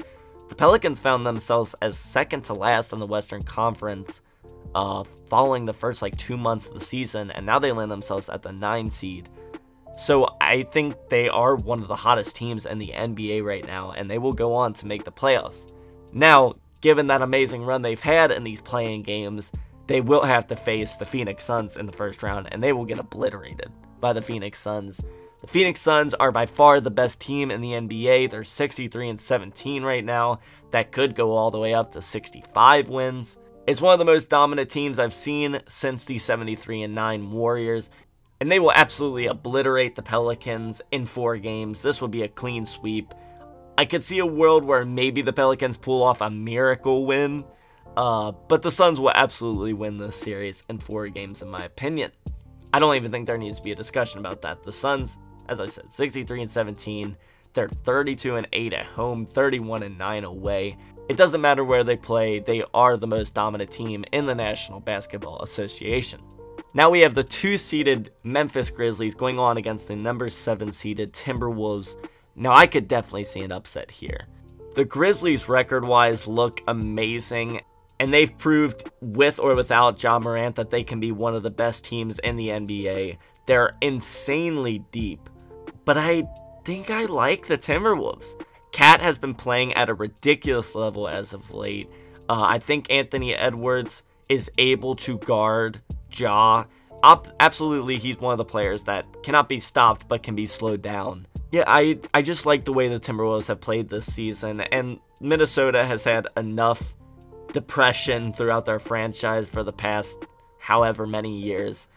The 0.50 0.56
Pelicans 0.56 1.00
found 1.00 1.26
themselves 1.26 1.76
as 1.82 1.98
second 1.98 2.44
to 2.46 2.54
last 2.54 2.91
in 2.91 3.00
the 3.00 3.08
Western 3.08 3.44
Conference 3.44 4.22
uh, 4.76 5.04
following 5.28 5.65
the 5.65 5.74
first 5.74 6.02
like 6.02 6.17
two 6.17 6.38
months 6.38 6.67
of 6.67 6.74
the 6.74 6.80
season, 6.82 7.32
and 7.32 7.46
now 7.46 7.60
they 7.60 7.72
land 7.72 7.91
themselves 7.91 8.30
at 8.30 8.41
the 8.41 8.52
nine 8.52 8.89
seed. 8.89 9.30
So 9.98 10.36
I 10.39 10.63
think 10.63 10.96
they 11.10 11.30
are 11.30 11.56
one 11.56 11.82
of 11.82 11.88
the 11.88 11.96
hottest 11.96 12.36
teams 12.36 12.65
in 12.65 12.80
the 12.80 12.91
NBA 12.96 13.44
right 13.44 13.65
now, 13.65 13.91
and 13.91 14.10
they 14.10 14.17
will 14.17 14.34
go 14.34 14.54
on 14.54 14.74
to 14.76 14.88
make 14.88 15.04
the 15.04 15.12
playoffs. 15.12 15.70
Now, 16.13 16.54
given 16.80 17.08
that 17.08 17.22
amazing 17.22 17.63
run 17.63 17.82
they've 17.82 18.00
had 18.00 18.32
in 18.32 18.44
these 18.44 18.62
play-in 18.62 19.04
games, 19.04 19.52
they 19.91 19.99
will 19.99 20.23
have 20.23 20.47
to 20.47 20.56
face 20.56 20.95
the 20.95 21.04
Phoenix 21.04 21.43
Suns 21.43 21.75
in 21.75 21.86
the 21.86 21.91
first 21.91 22.23
round, 22.23 22.47
and 22.54 22.63
they 22.63 22.71
will 22.71 22.86
get 22.86 22.97
obliterated 22.97 23.69
by 23.99 24.13
the 24.13 24.21
Phoenix 24.21 24.58
Suns. 24.58 25.01
The 25.41 25.47
Phoenix 25.47 25.82
Suns 25.82 26.13
are 26.13 26.32
by 26.32 26.45
far 26.45 26.80
the 26.80 26.89
best 26.89 27.19
team 27.19 27.51
in 27.51 27.60
the 27.60 27.73
NBA. 27.73 28.30
They're 28.30 28.45
63 28.45 29.10
and 29.10 29.19
17 29.19 29.84
right 29.84 30.06
now. 30.06 30.39
That 30.71 30.93
could 30.93 31.13
go 31.13 31.36
all 31.36 31.51
the 31.51 31.60
way 31.60 31.73
up 31.73 31.91
to 31.91 32.01
65 32.01 32.88
wins. 32.88 33.38
It's 33.67 33.82
one 33.82 33.91
of 33.91 33.99
the 33.99 34.06
most 34.06 34.30
dominant 34.30 34.69
teams 34.69 34.97
I've 34.97 35.13
seen 35.13 35.60
since 35.67 36.06
the 36.06 36.17
73 36.19 36.84
and 36.84 36.95
9 36.95 37.30
Warriors, 37.30 37.89
and 38.39 38.49
they 38.49 38.60
will 38.60 38.71
absolutely 38.71 39.25
obliterate 39.25 39.95
the 39.95 40.04
Pelicans 40.04 40.82
in 40.91 41.06
four 41.06 41.36
games. 41.36 41.82
This 41.82 41.99
will 41.99 42.08
be 42.08 42.21
a 42.21 42.30
clean 42.30 42.65
sweep. 42.65 43.13
I 43.77 43.84
could 43.84 44.04
see 44.04 44.19
a 44.19 44.25
world 44.25 44.63
where 44.63 44.86
maybe 44.86 45.21
the 45.21 45.34
Pelicans 45.34 45.75
pull 45.75 46.01
off 46.01 46.21
a 46.21 46.30
miracle 46.30 47.06
win, 47.06 47.43
uh, 47.97 48.32
but 48.47 48.62
the 48.62 48.71
Suns 48.71 48.99
will 48.99 49.12
absolutely 49.12 49.73
win 49.73 49.97
this 49.97 50.17
series 50.17 50.63
in 50.69 50.77
four 50.77 51.08
games, 51.08 51.41
in 51.41 51.49
my 51.49 51.65
opinion. 51.65 52.12
I 52.73 52.80
don't 52.80 52.95
even 52.95 53.12
think 53.12 53.27
there 53.27 53.38
needs 53.38 53.58
to 53.58 53.63
be 53.63 53.71
a 53.71 53.75
discussion 53.75 54.19
about 54.19 54.41
that. 54.43 54.63
The 54.63 54.71
Suns, 54.71 55.17
as 55.49 55.60
I 55.60 55.65
said, 55.65 55.93
63 55.93 56.43
and 56.43 56.51
17. 56.51 57.17
They're 57.54 57.67
32 57.67 58.38
and 58.38 58.47
8 58.54 58.73
at 58.73 58.86
home, 58.86 59.25
31 59.25 59.84
and 59.84 59.97
9 59.97 60.23
away. 60.23 60.77
It 61.10 61.17
doesn't 61.17 61.41
matter 61.41 61.65
where 61.65 61.84
they 61.84 61.97
play, 61.97 62.39
they 62.39 62.63
are 62.73 62.95
the 62.95 63.08
most 63.08 63.34
dominant 63.34 63.71
team 63.71 64.06
in 64.13 64.25
the 64.25 64.36
National 64.36 64.80
Basketball 64.80 65.41
Association. 65.41 66.21
Now 66.73 66.89
we 66.89 67.01
have 67.01 67.13
the 67.13 67.23
two 67.25 67.58
seeded 67.58 68.12
Memphis 68.23 68.69
Grizzlies 68.69 69.15
going 69.15 69.38
on 69.38 69.58
against 69.58 69.89
the 69.89 69.95
number 69.97 70.30
seven 70.30 70.71
seeded 70.71 71.12
Timberwolves. 71.12 71.97
Now 72.38 72.56
I 72.56 72.65
could 72.65 72.88
definitely 72.88 73.25
see 73.25 73.41
an 73.41 73.51
upset 73.51 73.91
here. 73.91 74.27
The 74.75 74.86
Grizzlies 74.86 75.49
record 75.49 75.84
wise 75.84 76.27
look 76.27 76.62
amazing, 76.69 77.60
and 78.02 78.12
they've 78.12 78.36
proved 78.40 78.90
with 79.00 79.40
or 79.40 79.54
without 79.54 80.02
Ja 80.02 80.18
Morant 80.18 80.56
that 80.56 80.72
they 80.72 80.84
can 80.84 81.00
be 81.00 81.12
one 81.12 81.36
of 81.36 81.44
the 81.44 81.52
best 81.52 81.86
teams 81.86 82.18
in 82.18 82.36
the 82.36 82.48
NBA. 82.48 83.18
They're 83.46 83.78
insanely 83.80 84.84
deep, 84.92 85.30
but 85.86 86.00
I 86.00 86.24
think 86.66 86.90
I 86.90 87.06
like 87.06 87.46
the 87.46 87.60
Timberwolves. 87.60 88.34
KAT 88.72 89.02
has 89.02 89.20
been 89.20 89.36
playing 89.36 89.76
at 89.76 89.88
a 89.88 89.94
ridiculous 89.94 90.74
level 90.74 91.08
as 91.08 91.32
of 91.32 91.52
late. 91.52 91.92
Uh, 92.28 92.42
I 92.42 92.58
think 92.58 92.90
Anthony 92.90 93.36
Edwards 93.36 94.02
is 94.28 94.50
able 94.58 94.96
to 94.96 95.20
guard 95.20 95.80
Ja. 96.12 96.66
Op- 97.04 97.28
absolutely, 97.40 98.00
he's 98.00 98.18
one 98.18 98.32
of 98.32 98.40
the 98.40 98.46
players 98.46 98.82
that 98.86 99.06
cannot 99.22 99.48
be 99.48 99.60
stopped 99.60 100.08
but 100.08 100.24
can 100.24 100.34
be 100.34 100.48
slowed 100.48 100.82
down. 100.82 101.28
Yeah, 101.52 101.66
I, 101.68 102.00
I 102.16 102.24
just 102.24 102.48
like 102.48 102.64
the 102.64 102.74
way 102.74 102.88
the 102.88 103.00
Timberwolves 103.00 103.46
have 103.46 103.62
played 103.62 103.90
this 103.90 104.12
season, 104.12 104.62
and 104.62 105.00
Minnesota 105.20 105.86
has 105.86 106.04
had 106.04 106.26
enough 106.36 106.96
depression 107.54 108.34
throughout 108.34 108.66
their 108.66 108.80
franchise 108.80 109.48
for 109.48 109.64
the 109.64 109.74
past 109.74 110.26
however 110.60 111.08
many 111.08 111.40
years, 111.40 111.88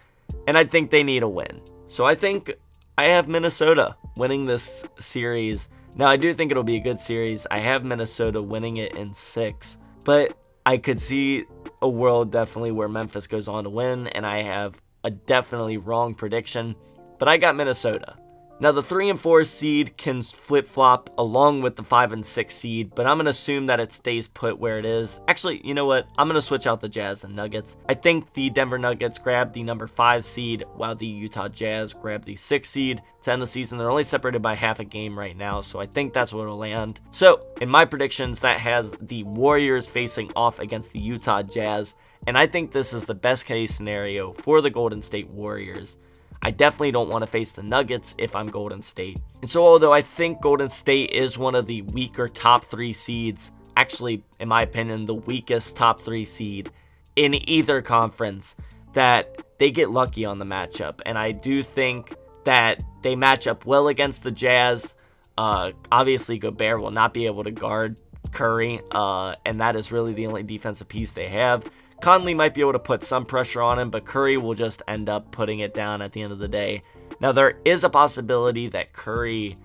and 0.47 0.57
I 0.57 0.65
think 0.65 0.91
they 0.91 1.03
need 1.03 1.23
a 1.23 1.29
win. 1.29 1.61
So 1.89 2.05
I 2.05 2.15
think 2.15 2.53
I 2.97 3.05
have 3.05 3.29
Minnesota 3.29 3.97
winning 4.17 4.47
this 4.47 4.85
series 4.99 5.69
now, 5.97 6.07
I 6.07 6.17
do 6.17 6.35
think 6.35 6.51
it'll 6.51 6.65
be 6.65 6.77
a 6.77 6.81
good 6.81 6.99
series. 6.99 7.47
I 7.51 7.61
have 7.61 7.85
Minnesota 7.85 8.43
winning 8.43 8.79
it 8.79 8.97
in 8.97 9.15
six, 9.15 9.79
but 10.03 10.37
I 10.67 10.77
could 10.79 11.01
see 11.01 11.45
a 11.81 11.89
world 11.89 12.33
definitely 12.33 12.73
where 12.73 12.89
Memphis 12.89 13.29
goes 13.29 13.47
on 13.47 13.65
to 13.65 13.71
win, 13.71 14.09
and 14.09 14.27
I 14.27 14.43
have 14.43 14.81
a 15.05 15.11
definitely 15.11 15.77
wrong 15.77 16.15
prediction, 16.15 16.75
but 17.19 17.29
I 17.29 17.37
got 17.37 17.55
Minnesota. 17.55 18.17
Now, 18.61 18.71
the 18.71 18.83
3 18.83 19.11
and 19.11 19.21
4 19.21 19.43
seed 19.45 19.97
can 19.97 20.23
flip 20.23 20.69
flop 20.69 21.11
along 21.19 21.63
with 21.63 21.75
the 21.75 21.83
5 21.83 22.13
and 22.13 22.25
6 22.25 22.55
seed, 22.55 22.95
but 22.95 23.05
I'm 23.05 23.17
going 23.17 23.25
to 23.25 23.33
assume 23.33 23.67
that 23.67 23.81
it 23.81 23.93
stays 23.93 24.29
put 24.29 24.59
where 24.59 24.79
it 24.79 24.87
is. 24.87 25.19
Actually, 25.27 25.61
you 25.67 25.75
know 25.75 25.87
what? 25.87 26.07
I'm 26.17 26.29
going 26.29 26.41
to 26.41 26.47
switch 26.47 26.67
out 26.67 26.81
the 26.81 26.89
Jazz 26.89 27.25
and 27.25 27.35
Nuggets. 27.35 27.77
I 27.89 27.95
think 27.95 28.33
the 28.33 28.51
Denver 28.51 28.79
Nuggets 28.79 29.19
grab 29.19 29.53
the 29.53 29.65
number 29.65 29.89
5 29.89 30.25
seed, 30.25 30.65
while 30.77 30.95
the 30.95 31.07
Utah 31.07 31.49
Jazz 31.49 31.93
grab 31.93 32.25
the 32.25 32.37
6 32.37 32.71
seed. 32.71 33.03
To 33.25 33.33
end 33.33 33.43
the 33.43 33.47
season, 33.47 33.77
they're 33.77 33.91
only 33.91 34.05
separated 34.05 34.41
by 34.41 34.55
half 34.55 34.79
a 34.79 34.85
game 34.85 35.19
right 35.19 35.37
now, 35.37 35.61
so 35.61 35.81
I 35.81 35.87
think 35.87 36.13
that's 36.13 36.33
where 36.33 36.45
it'll 36.45 36.59
land. 36.59 37.01
So, 37.11 37.45
in 37.61 37.69
my 37.69 37.85
predictions, 37.85 38.41
that 38.41 38.61
has 38.61 38.93
the 39.01 39.25
Warriors 39.25 39.89
facing 39.89 40.31
off 40.37 40.61
against 40.61 40.93
the 40.93 41.01
Utah 41.01 41.43
Jazz, 41.43 41.95
and 42.27 42.39
I 42.39 42.47
think 42.47 42.71
this 42.71 42.93
is 42.93 43.05
the 43.05 43.15
best 43.15 43.47
case 43.47 43.75
scenario 43.75 44.33
for 44.33 44.61
the 44.61 44.71
Golden 44.71 45.03
State 45.03 45.29
Warriors. 45.29 45.99
I 46.45 46.51
definitely 46.51 46.93
don't 46.93 47.09
want 47.09 47.23
to 47.23 47.27
face 47.27 47.53
the 47.53 47.63
Nuggets 47.63 48.15
if 48.19 48.37
I'm 48.37 48.49
Golden 48.49 48.83
State. 48.83 49.19
And 49.41 49.51
so, 49.51 49.67
although 49.67 49.95
I 49.95 50.03
think 50.03 50.43
Golden 50.43 50.69
State 50.69 51.11
is 51.11 51.39
one 51.39 51.55
of 51.55 51.67
the 51.67 51.81
weaker 51.83 52.29
top 52.29 52.67
three 52.67 52.93
seeds, 52.93 53.51
actually, 53.79 54.23
in 54.39 54.49
my 54.49 54.63
opinion, 54.63 55.07
the 55.07 55.15
weakest 55.15 55.75
top 55.75 56.03
three 56.03 56.27
seed 56.27 56.71
in 57.17 57.49
either 57.49 57.81
conference, 57.81 58.57
that 58.93 59.43
they 59.59 59.71
get 59.71 59.91
lucky 59.91 60.27
on 60.27 60.39
the 60.39 60.45
matchup. 60.45 61.01
And 61.07 61.17
I 61.17 61.33
do 61.33 61.63
think 61.63 62.15
that 62.45 62.83
they 63.03 63.17
match 63.17 63.47
up 63.47 63.65
well 63.65 63.89
against 63.89 64.23
the 64.23 64.31
Jazz. 64.31 64.95
Uh, 65.39 65.73
obviously, 65.91 66.39
Gobert 66.39 66.81
will 66.81 66.91
not 66.91 67.15
be 67.15 67.25
able 67.25 67.45
to 67.45 67.51
guard 67.51 67.97
Curry, 68.33 68.81
uh, 68.91 69.37
and 69.47 69.61
that 69.61 69.77
is 69.77 69.91
really 69.91 70.13
the 70.13 70.27
only 70.27 70.43
defensive 70.43 70.89
piece 70.89 71.13
they 71.13 71.29
have. 71.29 71.65
Conley 72.05 72.35
might 72.35 72.53
be 72.53 72.61
able 72.61 72.75
to 72.75 72.79
put 72.79 73.03
some 73.03 73.25
pressure 73.25 73.63
on 73.63 73.79
him, 73.79 73.89
but 73.89 74.05
Curry 74.05 74.37
will 74.37 74.53
just 74.53 74.83
end 74.87 75.09
up 75.09 75.31
putting 75.31 75.61
it 75.61 75.73
down 75.73 76.03
at 76.03 76.13
the 76.13 76.21
end 76.21 76.35
of 76.35 76.39
the 76.39 76.49
day. 76.49 76.83
Now, 77.19 77.33
there 77.33 77.59
is 77.65 77.83
a 77.83 77.89
possibility 77.89 78.69
that 78.69 78.93
Curry 78.93 79.57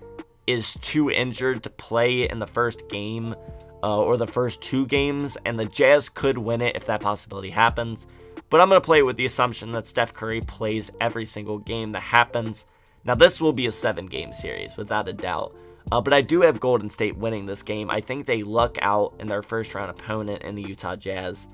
is 0.47 0.75
too 0.75 1.11
injured 1.11 1.63
to 1.63 1.69
play 1.69 2.29
in 2.29 2.39
the 2.39 2.47
first 2.47 2.87
game 2.87 3.35
uh, 3.83 3.99
or 3.99 4.15
the 4.15 4.25
first 4.25 4.61
two 4.61 4.85
games, 4.85 5.37
and 5.43 5.59
the 5.59 5.65
Jazz 5.65 6.07
could 6.07 6.37
win 6.37 6.61
it 6.61 6.77
if 6.77 6.85
that 6.85 7.01
possibility 7.01 7.49
happens. 7.49 8.07
but 8.49 8.61
I'm 8.61 8.69
going 8.69 8.79
to 8.79 8.85
play 8.85 9.03
with 9.03 9.17
the 9.17 9.25
assumption 9.25 9.73
that 9.73 9.85
Steph 9.85 10.13
Curry 10.13 10.39
plays 10.39 10.91
every 11.01 11.25
single 11.25 11.57
game 11.57 11.91
that 11.91 12.03
happens. 12.03 12.65
Now, 13.03 13.15
this 13.15 13.41
will 13.41 13.51
be 13.51 13.67
a 13.67 13.71
seven 13.73 14.05
game 14.05 14.31
series, 14.31 14.77
without 14.77 15.09
a 15.09 15.13
doubt. 15.13 15.57
Uh, 15.91 15.99
but 15.99 16.13
I 16.13 16.21
do 16.21 16.39
have 16.43 16.61
Golden 16.61 16.89
State 16.89 17.17
winning 17.17 17.47
this 17.47 17.63
game. 17.63 17.89
I 17.89 17.99
think 17.99 18.25
they 18.25 18.43
luck 18.43 18.77
out 18.81 19.15
in 19.19 19.27
their 19.27 19.41
first 19.41 19.75
round 19.75 19.91
opponent 19.91 20.43
in 20.43 20.55
the 20.55 20.61
Utah 20.61 20.95
Jazz. 20.95 21.45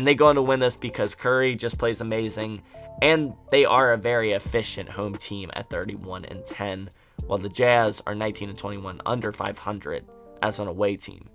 And 0.00 0.06
they 0.06 0.14
go 0.14 0.28
on 0.28 0.36
to 0.36 0.42
win 0.42 0.60
this 0.60 0.76
because 0.76 1.14
Curry 1.14 1.54
just 1.54 1.76
plays 1.76 2.00
amazing. 2.00 2.62
And 3.02 3.34
they 3.50 3.66
are 3.66 3.92
a 3.92 3.98
very 3.98 4.32
efficient 4.32 4.88
home 4.88 5.14
team 5.14 5.50
at 5.52 5.68
31 5.68 6.24
and 6.24 6.46
10, 6.46 6.88
while 7.26 7.38
the 7.38 7.50
Jazz 7.50 8.02
are 8.06 8.14
19 8.14 8.48
and 8.48 8.56
21 8.56 9.02
under 9.04 9.30
500 9.30 10.06
as 10.40 10.58
an 10.58 10.68
away 10.68 10.96
team. 10.96 11.28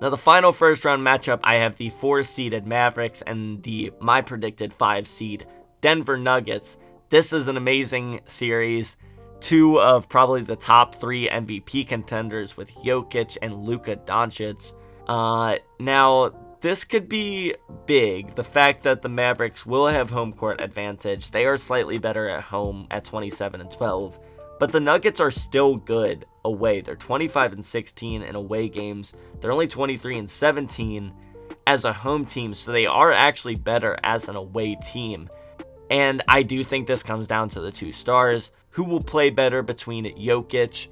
Now, 0.00 0.10
the 0.10 0.16
final 0.16 0.50
first 0.50 0.84
round 0.84 1.06
matchup, 1.06 1.38
I 1.44 1.58
have 1.58 1.76
the 1.76 1.90
four 1.90 2.24
seeded 2.24 2.66
Mavericks 2.66 3.22
and 3.22 3.62
the 3.62 3.92
my 4.00 4.20
predicted 4.20 4.72
five 4.72 5.06
seed 5.06 5.46
Denver 5.80 6.18
Nuggets. 6.18 6.76
This 7.10 7.32
is 7.32 7.46
an 7.46 7.56
amazing 7.56 8.22
series. 8.26 8.96
Two 9.38 9.80
of 9.80 10.08
probably 10.08 10.42
the 10.42 10.56
top 10.56 10.96
three 10.96 11.28
MVP 11.28 11.86
contenders 11.86 12.56
with 12.56 12.74
Jokic 12.78 13.38
and 13.40 13.62
Luka 13.62 13.94
Doncic. 13.94 14.72
Uh, 15.06 15.58
now, 15.78 16.32
this 16.60 16.84
could 16.84 17.08
be 17.08 17.54
big. 17.86 18.34
The 18.34 18.44
fact 18.44 18.82
that 18.82 19.02
the 19.02 19.08
Mavericks 19.08 19.64
will 19.64 19.86
have 19.86 20.10
home 20.10 20.32
court 20.32 20.60
advantage. 20.60 21.30
They 21.30 21.46
are 21.46 21.56
slightly 21.56 21.98
better 21.98 22.28
at 22.28 22.44
home 22.44 22.86
at 22.90 23.04
27 23.04 23.60
and 23.60 23.70
12. 23.70 24.18
But 24.58 24.72
the 24.72 24.80
Nuggets 24.80 25.20
are 25.20 25.30
still 25.30 25.76
good 25.76 26.26
away. 26.44 26.80
They're 26.80 26.96
25 26.96 27.52
and 27.52 27.64
16 27.64 28.22
in 28.22 28.34
away 28.34 28.68
games. 28.68 29.12
They're 29.40 29.52
only 29.52 29.68
23 29.68 30.18
and 30.18 30.30
17 30.30 31.12
as 31.66 31.84
a 31.84 31.92
home 31.92 32.24
team, 32.24 32.54
so 32.54 32.72
they 32.72 32.86
are 32.86 33.12
actually 33.12 33.54
better 33.54 33.96
as 34.02 34.28
an 34.28 34.36
away 34.36 34.76
team. 34.76 35.28
And 35.90 36.22
I 36.26 36.42
do 36.42 36.64
think 36.64 36.86
this 36.86 37.02
comes 37.02 37.26
down 37.26 37.50
to 37.50 37.60
the 37.60 37.70
two 37.70 37.92
stars 37.92 38.50
who 38.70 38.84
will 38.84 39.02
play 39.02 39.30
better 39.30 39.62
between 39.62 40.16
Jokic 40.16 40.88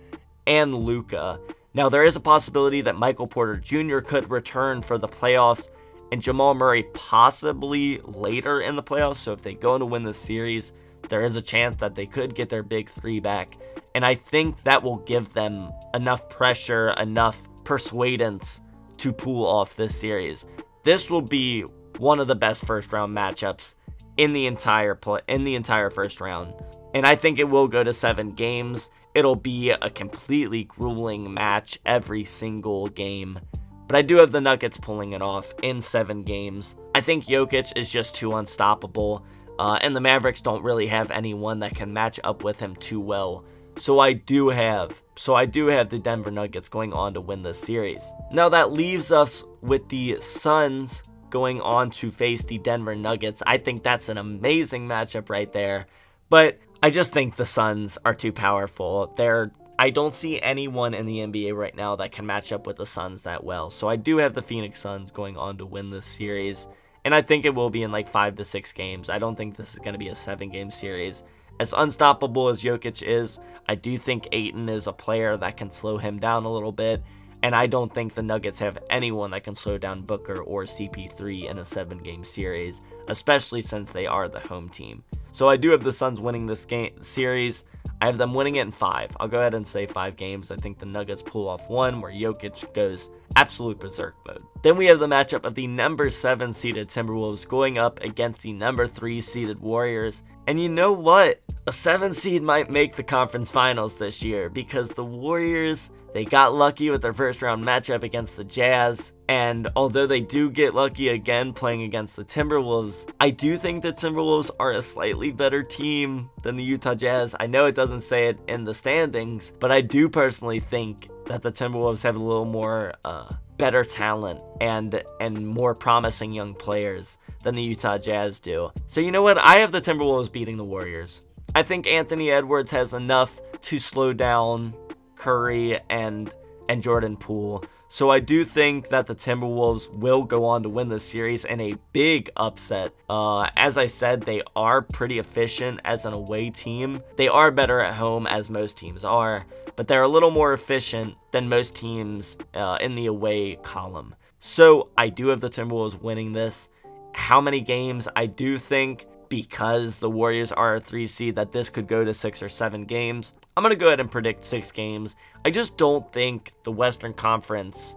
and 0.46 0.74
Luka. 0.74 1.40
Now, 1.76 1.90
there 1.90 2.06
is 2.06 2.16
a 2.16 2.20
possibility 2.20 2.80
that 2.80 2.96
Michael 2.96 3.26
Porter 3.26 3.56
Jr. 3.56 3.98
could 3.98 4.30
return 4.30 4.80
for 4.80 4.96
the 4.96 5.06
playoffs 5.08 5.68
and 6.10 6.22
Jamal 6.22 6.54
Murray 6.54 6.84
possibly 6.94 8.00
later 8.02 8.62
in 8.62 8.76
the 8.76 8.82
playoffs. 8.82 9.16
So, 9.16 9.34
if 9.34 9.42
they 9.42 9.52
go 9.52 9.74
on 9.74 9.80
to 9.80 9.86
win 9.86 10.02
this 10.02 10.16
series, 10.16 10.72
there 11.10 11.20
is 11.20 11.36
a 11.36 11.42
chance 11.42 11.76
that 11.80 11.94
they 11.94 12.06
could 12.06 12.34
get 12.34 12.48
their 12.48 12.62
big 12.62 12.88
three 12.88 13.20
back. 13.20 13.58
And 13.94 14.06
I 14.06 14.14
think 14.14 14.62
that 14.62 14.82
will 14.82 14.96
give 15.00 15.34
them 15.34 15.70
enough 15.92 16.30
pressure, 16.30 16.92
enough 16.92 17.46
persuadance 17.64 18.62
to 18.96 19.12
pull 19.12 19.46
off 19.46 19.76
this 19.76 20.00
series. 20.00 20.46
This 20.82 21.10
will 21.10 21.20
be 21.20 21.66
one 21.98 22.20
of 22.20 22.26
the 22.26 22.34
best 22.34 22.64
first 22.64 22.90
round 22.90 23.14
matchups 23.14 23.74
in 24.16 24.32
the 24.32 24.46
entire 24.46 24.94
play, 24.94 25.20
in 25.28 25.44
the 25.44 25.56
entire 25.56 25.90
first 25.90 26.22
round. 26.22 26.54
And 26.96 27.06
I 27.06 27.14
think 27.14 27.38
it 27.38 27.50
will 27.50 27.68
go 27.68 27.84
to 27.84 27.92
7 27.92 28.30
games. 28.30 28.88
It'll 29.14 29.36
be 29.36 29.68
a 29.68 29.90
completely 29.90 30.64
grueling 30.64 31.34
match 31.34 31.78
every 31.84 32.24
single 32.24 32.88
game. 32.88 33.38
But 33.86 33.96
I 33.96 34.00
do 34.00 34.16
have 34.16 34.30
the 34.30 34.40
Nuggets 34.40 34.78
pulling 34.78 35.12
it 35.12 35.20
off 35.20 35.52
in 35.62 35.82
7 35.82 36.22
games. 36.22 36.74
I 36.94 37.02
think 37.02 37.26
Jokic 37.26 37.76
is 37.76 37.92
just 37.92 38.14
too 38.14 38.34
unstoppable. 38.36 39.26
Uh, 39.58 39.78
and 39.82 39.94
the 39.94 40.00
Mavericks 40.00 40.40
don't 40.40 40.62
really 40.62 40.86
have 40.86 41.10
anyone 41.10 41.58
that 41.58 41.74
can 41.74 41.92
match 41.92 42.18
up 42.24 42.42
with 42.42 42.58
him 42.58 42.74
too 42.76 43.00
well. 43.00 43.44
So 43.76 43.98
I 43.98 44.14
do 44.14 44.48
have, 44.48 44.98
so 45.16 45.34
I 45.34 45.44
do 45.44 45.66
have 45.66 45.90
the 45.90 45.98
Denver 45.98 46.30
Nuggets 46.30 46.70
going 46.70 46.94
on 46.94 47.12
to 47.12 47.20
win 47.20 47.42
this 47.42 47.60
series. 47.60 48.10
Now 48.32 48.48
that 48.48 48.72
leaves 48.72 49.12
us 49.12 49.44
with 49.60 49.86
the 49.90 50.16
Suns 50.22 51.02
going 51.28 51.60
on 51.60 51.90
to 51.90 52.10
face 52.10 52.42
the 52.42 52.56
Denver 52.56 52.96
Nuggets. 52.96 53.42
I 53.46 53.58
think 53.58 53.82
that's 53.82 54.08
an 54.08 54.16
amazing 54.16 54.88
matchup 54.88 55.28
right 55.28 55.52
there. 55.52 55.88
But 56.28 56.58
I 56.86 56.90
just 56.90 57.12
think 57.12 57.34
the 57.34 57.46
Suns 57.46 57.98
are 58.04 58.14
too 58.14 58.30
powerful. 58.30 59.12
They're 59.16 59.50
I 59.76 59.90
don't 59.90 60.14
see 60.14 60.40
anyone 60.40 60.94
in 60.94 61.04
the 61.04 61.18
NBA 61.18 61.52
right 61.52 61.74
now 61.74 61.96
that 61.96 62.12
can 62.12 62.26
match 62.26 62.52
up 62.52 62.64
with 62.64 62.76
the 62.76 62.86
Suns 62.86 63.24
that 63.24 63.42
well. 63.42 63.70
So 63.70 63.88
I 63.88 63.96
do 63.96 64.18
have 64.18 64.34
the 64.34 64.40
Phoenix 64.40 64.78
Suns 64.82 65.10
going 65.10 65.36
on 65.36 65.58
to 65.58 65.66
win 65.66 65.90
this 65.90 66.06
series. 66.06 66.68
And 67.04 67.12
I 67.12 67.22
think 67.22 67.44
it 67.44 67.56
will 67.56 67.70
be 67.70 67.82
in 67.82 67.90
like 67.90 68.06
five 68.06 68.36
to 68.36 68.44
six 68.44 68.70
games. 68.70 69.10
I 69.10 69.18
don't 69.18 69.34
think 69.34 69.56
this 69.56 69.72
is 69.72 69.80
going 69.80 69.94
to 69.94 69.98
be 69.98 70.10
a 70.10 70.14
seven 70.14 70.48
game 70.48 70.70
series. 70.70 71.24
As 71.58 71.74
unstoppable 71.76 72.50
as 72.50 72.62
Jokic 72.62 73.02
is, 73.02 73.40
I 73.68 73.74
do 73.74 73.98
think 73.98 74.28
Ayton 74.30 74.68
is 74.68 74.86
a 74.86 74.92
player 74.92 75.36
that 75.38 75.56
can 75.56 75.70
slow 75.70 75.96
him 75.96 76.20
down 76.20 76.44
a 76.44 76.52
little 76.52 76.70
bit. 76.70 77.02
And 77.42 77.52
I 77.52 77.66
don't 77.66 77.92
think 77.92 78.14
the 78.14 78.22
Nuggets 78.22 78.60
have 78.60 78.78
anyone 78.90 79.32
that 79.32 79.42
can 79.42 79.56
slow 79.56 79.76
down 79.76 80.02
Booker 80.02 80.40
or 80.40 80.62
CP3 80.62 81.50
in 81.50 81.58
a 81.58 81.64
seven 81.64 81.98
game 81.98 82.24
series, 82.24 82.80
especially 83.08 83.62
since 83.62 83.90
they 83.90 84.06
are 84.06 84.28
the 84.28 84.38
home 84.38 84.68
team. 84.68 85.02
So 85.36 85.50
I 85.50 85.58
do 85.58 85.70
have 85.72 85.84
the 85.84 85.92
Suns 85.92 86.18
winning 86.18 86.46
this 86.46 86.64
game 86.64 87.04
series. 87.04 87.64
I 88.00 88.06
have 88.06 88.16
them 88.16 88.32
winning 88.32 88.56
it 88.56 88.62
in 88.62 88.70
five. 88.70 89.14
I'll 89.20 89.28
go 89.28 89.40
ahead 89.40 89.52
and 89.52 89.68
say 89.68 89.84
five 89.84 90.16
games. 90.16 90.50
I 90.50 90.56
think 90.56 90.78
the 90.78 90.86
Nuggets 90.86 91.20
pull 91.20 91.46
off 91.46 91.68
one 91.68 92.00
where 92.00 92.10
Jokic 92.10 92.72
goes 92.72 93.10
absolute 93.36 93.78
berserk 93.78 94.14
mode. 94.26 94.42
Then 94.62 94.78
we 94.78 94.86
have 94.86 94.98
the 94.98 95.06
matchup 95.06 95.44
of 95.44 95.54
the 95.54 95.66
number 95.66 96.08
seven 96.08 96.54
seeded 96.54 96.88
Timberwolves 96.88 97.46
going 97.46 97.76
up 97.76 98.02
against 98.02 98.40
the 98.40 98.54
number 98.54 98.86
three 98.86 99.20
seeded 99.20 99.60
Warriors. 99.60 100.22
And 100.46 100.58
you 100.58 100.70
know 100.70 100.94
what? 100.94 101.42
A 101.66 101.72
seven 101.72 102.14
seed 102.14 102.42
might 102.42 102.70
make 102.70 102.96
the 102.96 103.02
conference 103.02 103.50
finals 103.50 103.96
this 103.96 104.22
year 104.22 104.48
because 104.48 104.88
the 104.88 105.04
Warriors 105.04 105.90
they 106.16 106.24
got 106.24 106.54
lucky 106.54 106.88
with 106.88 107.02
their 107.02 107.12
first 107.12 107.42
round 107.42 107.62
matchup 107.62 108.02
against 108.02 108.38
the 108.38 108.44
Jazz, 108.44 109.12
and 109.28 109.68
although 109.76 110.06
they 110.06 110.20
do 110.20 110.48
get 110.48 110.74
lucky 110.74 111.10
again 111.10 111.52
playing 111.52 111.82
against 111.82 112.16
the 112.16 112.24
Timberwolves, 112.24 113.06
I 113.20 113.28
do 113.28 113.58
think 113.58 113.82
the 113.82 113.92
Timberwolves 113.92 114.50
are 114.58 114.72
a 114.72 114.80
slightly 114.80 115.30
better 115.30 115.62
team 115.62 116.30
than 116.42 116.56
the 116.56 116.64
Utah 116.64 116.94
Jazz. 116.94 117.36
I 117.38 117.48
know 117.48 117.66
it 117.66 117.74
doesn't 117.74 118.00
say 118.00 118.28
it 118.28 118.38
in 118.48 118.64
the 118.64 118.72
standings, 118.72 119.52
but 119.60 119.70
I 119.70 119.82
do 119.82 120.08
personally 120.08 120.58
think 120.58 121.10
that 121.26 121.42
the 121.42 121.52
Timberwolves 121.52 122.02
have 122.04 122.16
a 122.16 122.22
little 122.22 122.46
more 122.46 122.94
uh, 123.04 123.34
better 123.58 123.84
talent 123.84 124.40
and 124.58 125.02
and 125.20 125.46
more 125.46 125.74
promising 125.74 126.32
young 126.32 126.54
players 126.54 127.18
than 127.42 127.56
the 127.56 127.62
Utah 127.62 127.98
Jazz 127.98 128.40
do. 128.40 128.70
So 128.86 129.02
you 129.02 129.10
know 129.10 129.22
what? 129.22 129.36
I 129.36 129.58
have 129.58 129.70
the 129.70 129.82
Timberwolves 129.82 130.32
beating 130.32 130.56
the 130.56 130.64
Warriors. 130.64 131.20
I 131.54 131.62
think 131.62 131.86
Anthony 131.86 132.30
Edwards 132.30 132.70
has 132.70 132.94
enough 132.94 133.38
to 133.64 133.78
slow 133.78 134.14
down 134.14 134.72
Curry, 135.16 135.80
and 135.90 136.32
and 136.68 136.82
Jordan 136.82 137.16
Poole. 137.16 137.64
So 137.88 138.10
I 138.10 138.18
do 138.18 138.44
think 138.44 138.88
that 138.88 139.06
the 139.06 139.14
Timberwolves 139.14 139.92
will 139.92 140.24
go 140.24 140.44
on 140.44 140.64
to 140.64 140.68
win 140.68 140.88
the 140.88 140.98
series 140.98 141.44
in 141.44 141.60
a 141.60 141.76
big 141.92 142.30
upset. 142.36 142.92
Uh, 143.08 143.48
as 143.56 143.78
I 143.78 143.86
said, 143.86 144.22
they 144.22 144.42
are 144.56 144.82
pretty 144.82 145.18
efficient 145.18 145.80
as 145.84 146.04
an 146.04 146.12
away 146.12 146.50
team. 146.50 147.02
They 147.16 147.28
are 147.28 147.50
better 147.50 147.80
at 147.80 147.94
home, 147.94 148.26
as 148.26 148.50
most 148.50 148.76
teams 148.76 149.04
are, 149.04 149.46
but 149.76 149.86
they're 149.86 150.02
a 150.02 150.08
little 150.08 150.32
more 150.32 150.52
efficient 150.52 151.14
than 151.30 151.48
most 151.48 151.74
teams 151.74 152.36
uh, 152.54 152.78
in 152.80 152.96
the 152.96 153.06
away 153.06 153.56
column. 153.62 154.14
So 154.40 154.88
I 154.98 155.08
do 155.08 155.28
have 155.28 155.40
the 155.40 155.48
Timberwolves 155.48 156.00
winning 156.00 156.32
this. 156.32 156.68
How 157.12 157.40
many 157.40 157.60
games? 157.60 158.08
I 158.16 158.26
do 158.26 158.58
think 158.58 159.06
because 159.28 159.96
the 159.96 160.10
Warriors 160.10 160.52
are 160.52 160.74
a 160.74 160.80
three 160.80 161.06
seed 161.06 161.36
that 161.36 161.52
this 161.52 161.70
could 161.70 161.88
go 161.88 162.04
to 162.04 162.14
six 162.14 162.42
or 162.42 162.48
seven 162.48 162.84
games. 162.84 163.32
I'm 163.56 163.62
going 163.62 163.70
to 163.70 163.80
go 163.80 163.86
ahead 163.86 164.00
and 164.00 164.10
predict 164.10 164.44
six 164.44 164.70
games. 164.70 165.16
I 165.42 165.50
just 165.50 165.78
don't 165.78 166.10
think 166.12 166.52
the 166.64 166.72
Western 166.72 167.14
Conference 167.14 167.94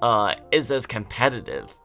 uh, 0.00 0.36
is 0.52 0.70
as 0.70 0.86
competitive 0.86 1.76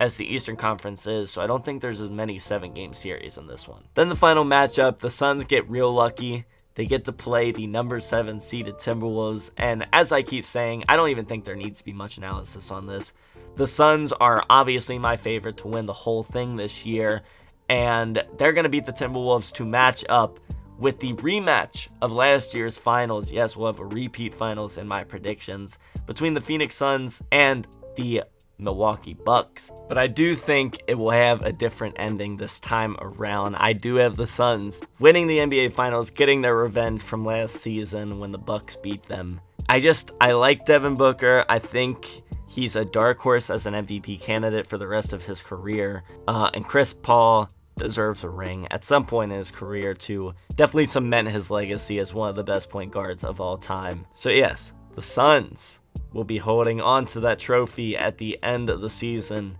as 0.00 0.16
the 0.16 0.24
Eastern 0.24 0.56
Conference 0.56 1.06
is, 1.06 1.30
so 1.30 1.42
I 1.42 1.46
don't 1.46 1.62
think 1.62 1.82
there's 1.82 2.00
as 2.00 2.08
many 2.08 2.38
seven 2.38 2.72
game 2.72 2.94
series 2.94 3.36
in 3.36 3.46
this 3.46 3.68
one. 3.68 3.84
Then 3.94 4.08
the 4.08 4.16
final 4.16 4.46
matchup, 4.46 5.00
the 5.00 5.10
Suns 5.10 5.44
get 5.44 5.68
real 5.68 5.92
lucky. 5.92 6.46
They 6.74 6.86
get 6.86 7.04
to 7.04 7.12
play 7.12 7.52
the 7.52 7.66
number 7.66 8.00
seven 8.00 8.40
seeded 8.40 8.76
Timberwolves, 8.76 9.50
and 9.58 9.86
as 9.92 10.10
I 10.10 10.22
keep 10.22 10.46
saying, 10.46 10.84
I 10.88 10.96
don't 10.96 11.10
even 11.10 11.26
think 11.26 11.44
there 11.44 11.56
needs 11.56 11.80
to 11.80 11.84
be 11.84 11.92
much 11.92 12.16
analysis 12.16 12.70
on 12.70 12.86
this. 12.86 13.12
The 13.56 13.66
Suns 13.66 14.12
are 14.12 14.42
obviously 14.48 14.98
my 14.98 15.18
favorite 15.18 15.58
to 15.58 15.68
win 15.68 15.84
the 15.84 15.92
whole 15.92 16.22
thing 16.22 16.56
this 16.56 16.86
year 16.86 17.24
and 17.68 18.24
they're 18.36 18.52
going 18.52 18.64
to 18.64 18.68
beat 18.68 18.84
the 18.84 18.92
Timberwolves 18.92 19.52
to 19.52 19.64
match 19.64 20.04
up 20.08 20.40
with 20.80 20.98
the 20.98 21.12
rematch 21.14 21.88
of 22.02 22.10
last 22.10 22.54
year's 22.54 22.78
finals. 22.78 23.30
Yes, 23.30 23.56
we'll 23.56 23.72
have 23.72 23.80
a 23.80 23.84
repeat 23.84 24.34
finals 24.34 24.78
in 24.78 24.88
my 24.88 25.04
predictions 25.04 25.78
between 26.06 26.34
the 26.34 26.40
Phoenix 26.40 26.74
Suns 26.74 27.22
and 27.30 27.66
the 27.96 28.22
Milwaukee 28.58 29.14
Bucks. 29.14 29.70
But 29.88 29.98
I 29.98 30.06
do 30.06 30.34
think 30.34 30.80
it 30.86 30.94
will 30.94 31.10
have 31.10 31.42
a 31.42 31.52
different 31.52 31.96
ending 31.98 32.36
this 32.36 32.60
time 32.60 32.96
around. 33.00 33.56
I 33.56 33.72
do 33.72 33.96
have 33.96 34.16
the 34.16 34.26
Suns 34.26 34.80
winning 34.98 35.26
the 35.26 35.38
NBA 35.38 35.72
Finals, 35.72 36.10
getting 36.10 36.40
their 36.40 36.56
revenge 36.56 37.02
from 37.02 37.24
last 37.24 37.56
season 37.56 38.18
when 38.18 38.32
the 38.32 38.38
Bucks 38.38 38.76
beat 38.76 39.04
them. 39.04 39.40
I 39.68 39.80
just 39.80 40.12
I 40.20 40.32
like 40.32 40.66
Devin 40.66 40.96
Booker. 40.96 41.44
I 41.48 41.58
think 41.58 42.22
he's 42.48 42.76
a 42.76 42.84
dark 42.84 43.18
horse 43.18 43.50
as 43.50 43.66
an 43.66 43.74
MVP 43.74 44.20
candidate 44.20 44.66
for 44.66 44.78
the 44.78 44.88
rest 44.88 45.12
of 45.12 45.24
his 45.24 45.42
career. 45.42 46.02
Uh, 46.26 46.50
and 46.54 46.66
Chris 46.66 46.92
Paul 46.92 47.48
deserves 47.80 48.22
a 48.22 48.28
ring 48.28 48.68
at 48.70 48.84
some 48.84 49.04
point 49.04 49.32
in 49.32 49.38
his 49.38 49.50
career 49.50 49.94
to 49.94 50.34
definitely 50.54 50.86
cement 50.86 51.28
his 51.28 51.50
legacy 51.50 51.98
as 51.98 52.14
one 52.14 52.28
of 52.28 52.36
the 52.36 52.44
best 52.44 52.70
point 52.70 52.92
guards 52.92 53.24
of 53.24 53.40
all 53.40 53.58
time. 53.58 54.06
So, 54.14 54.28
yes, 54.30 54.72
the 54.94 55.02
Suns 55.02 55.80
will 56.12 56.24
be 56.24 56.38
holding 56.38 56.80
on 56.80 57.06
to 57.06 57.20
that 57.20 57.38
trophy 57.38 57.96
at 57.96 58.18
the 58.18 58.38
end 58.42 58.70
of 58.70 58.80
the 58.80 58.90
season. 58.90 59.56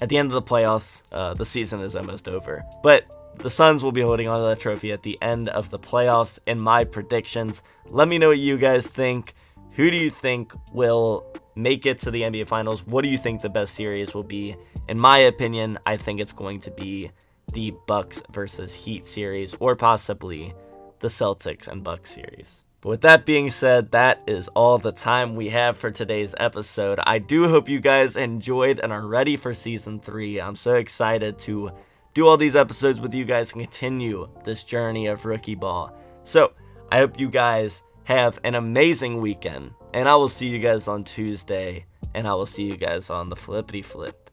at 0.00 0.08
the 0.08 0.18
end 0.18 0.26
of 0.26 0.32
the 0.32 0.42
playoffs, 0.42 1.02
uh, 1.12 1.34
the 1.34 1.44
season 1.44 1.80
is 1.80 1.94
almost 1.94 2.26
over. 2.28 2.64
But 2.82 3.04
the 3.38 3.50
Suns 3.50 3.82
will 3.82 3.92
be 3.92 4.00
holding 4.00 4.28
on 4.28 4.40
to 4.40 4.46
that 4.46 4.58
trophy 4.58 4.92
at 4.92 5.02
the 5.02 5.16
end 5.22 5.48
of 5.48 5.70
the 5.70 5.78
playoffs 5.78 6.38
in 6.46 6.58
my 6.58 6.84
predictions. 6.84 7.62
Let 7.88 8.08
me 8.08 8.18
know 8.18 8.28
what 8.28 8.38
you 8.38 8.58
guys 8.58 8.86
think. 8.86 9.34
Who 9.72 9.90
do 9.90 9.96
you 9.96 10.10
think 10.10 10.52
will 10.72 11.24
make 11.54 11.86
it 11.86 12.00
to 12.00 12.10
the 12.10 12.22
NBA 12.22 12.46
Finals? 12.48 12.86
What 12.86 13.02
do 13.02 13.08
you 13.08 13.18
think 13.18 13.40
the 13.40 13.48
best 13.48 13.74
series 13.74 14.14
will 14.14 14.24
be? 14.24 14.56
In 14.88 14.98
my 14.98 15.18
opinion, 15.18 15.78
I 15.86 15.96
think 15.96 16.20
it's 16.20 16.32
going 16.32 16.60
to 16.60 16.70
be 16.70 17.10
the 17.52 17.74
Bucks 17.86 18.22
versus 18.30 18.74
Heat 18.74 19.06
series 19.06 19.54
or 19.60 19.76
possibly 19.76 20.54
the 21.00 21.08
Celtics 21.08 21.68
and 21.68 21.84
Bucks 21.84 22.12
series. 22.12 22.64
But 22.80 22.88
with 22.90 23.00
that 23.00 23.24
being 23.24 23.48
said, 23.48 23.92
that 23.92 24.22
is 24.26 24.48
all 24.48 24.78
the 24.78 24.92
time 24.92 25.36
we 25.36 25.48
have 25.48 25.78
for 25.78 25.90
today's 25.90 26.34
episode. 26.38 26.98
I 27.02 27.18
do 27.18 27.48
hope 27.48 27.68
you 27.68 27.80
guys 27.80 28.14
enjoyed 28.16 28.78
and 28.78 28.92
are 28.92 29.06
ready 29.06 29.36
for 29.36 29.54
season 29.54 30.00
3. 30.00 30.40
I'm 30.40 30.56
so 30.56 30.74
excited 30.74 31.38
to 31.40 31.70
do 32.12 32.28
all 32.28 32.36
these 32.36 32.56
episodes 32.56 33.00
with 33.00 33.14
you 33.14 33.24
guys 33.24 33.52
and 33.52 33.62
continue 33.62 34.28
this 34.44 34.64
journey 34.64 35.06
of 35.06 35.24
rookie 35.24 35.54
ball. 35.54 35.96
So, 36.24 36.52
I 36.92 36.98
hope 36.98 37.18
you 37.18 37.30
guys 37.30 37.82
have 38.04 38.38
an 38.44 38.54
amazing 38.54 39.20
weekend, 39.20 39.72
and 39.94 40.08
I 40.08 40.14
will 40.16 40.28
see 40.28 40.46
you 40.46 40.58
guys 40.58 40.86
on 40.86 41.04
Tuesday, 41.04 41.86
and 42.12 42.28
I 42.28 42.34
will 42.34 42.46
see 42.46 42.64
you 42.64 42.76
guys 42.76 43.08
on 43.08 43.30
the 43.30 43.36
flippity 43.36 43.82
flip. 43.82 44.23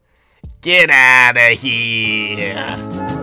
Get 0.60 0.90
out 0.90 1.36
of 1.36 1.58
here! 1.58 3.21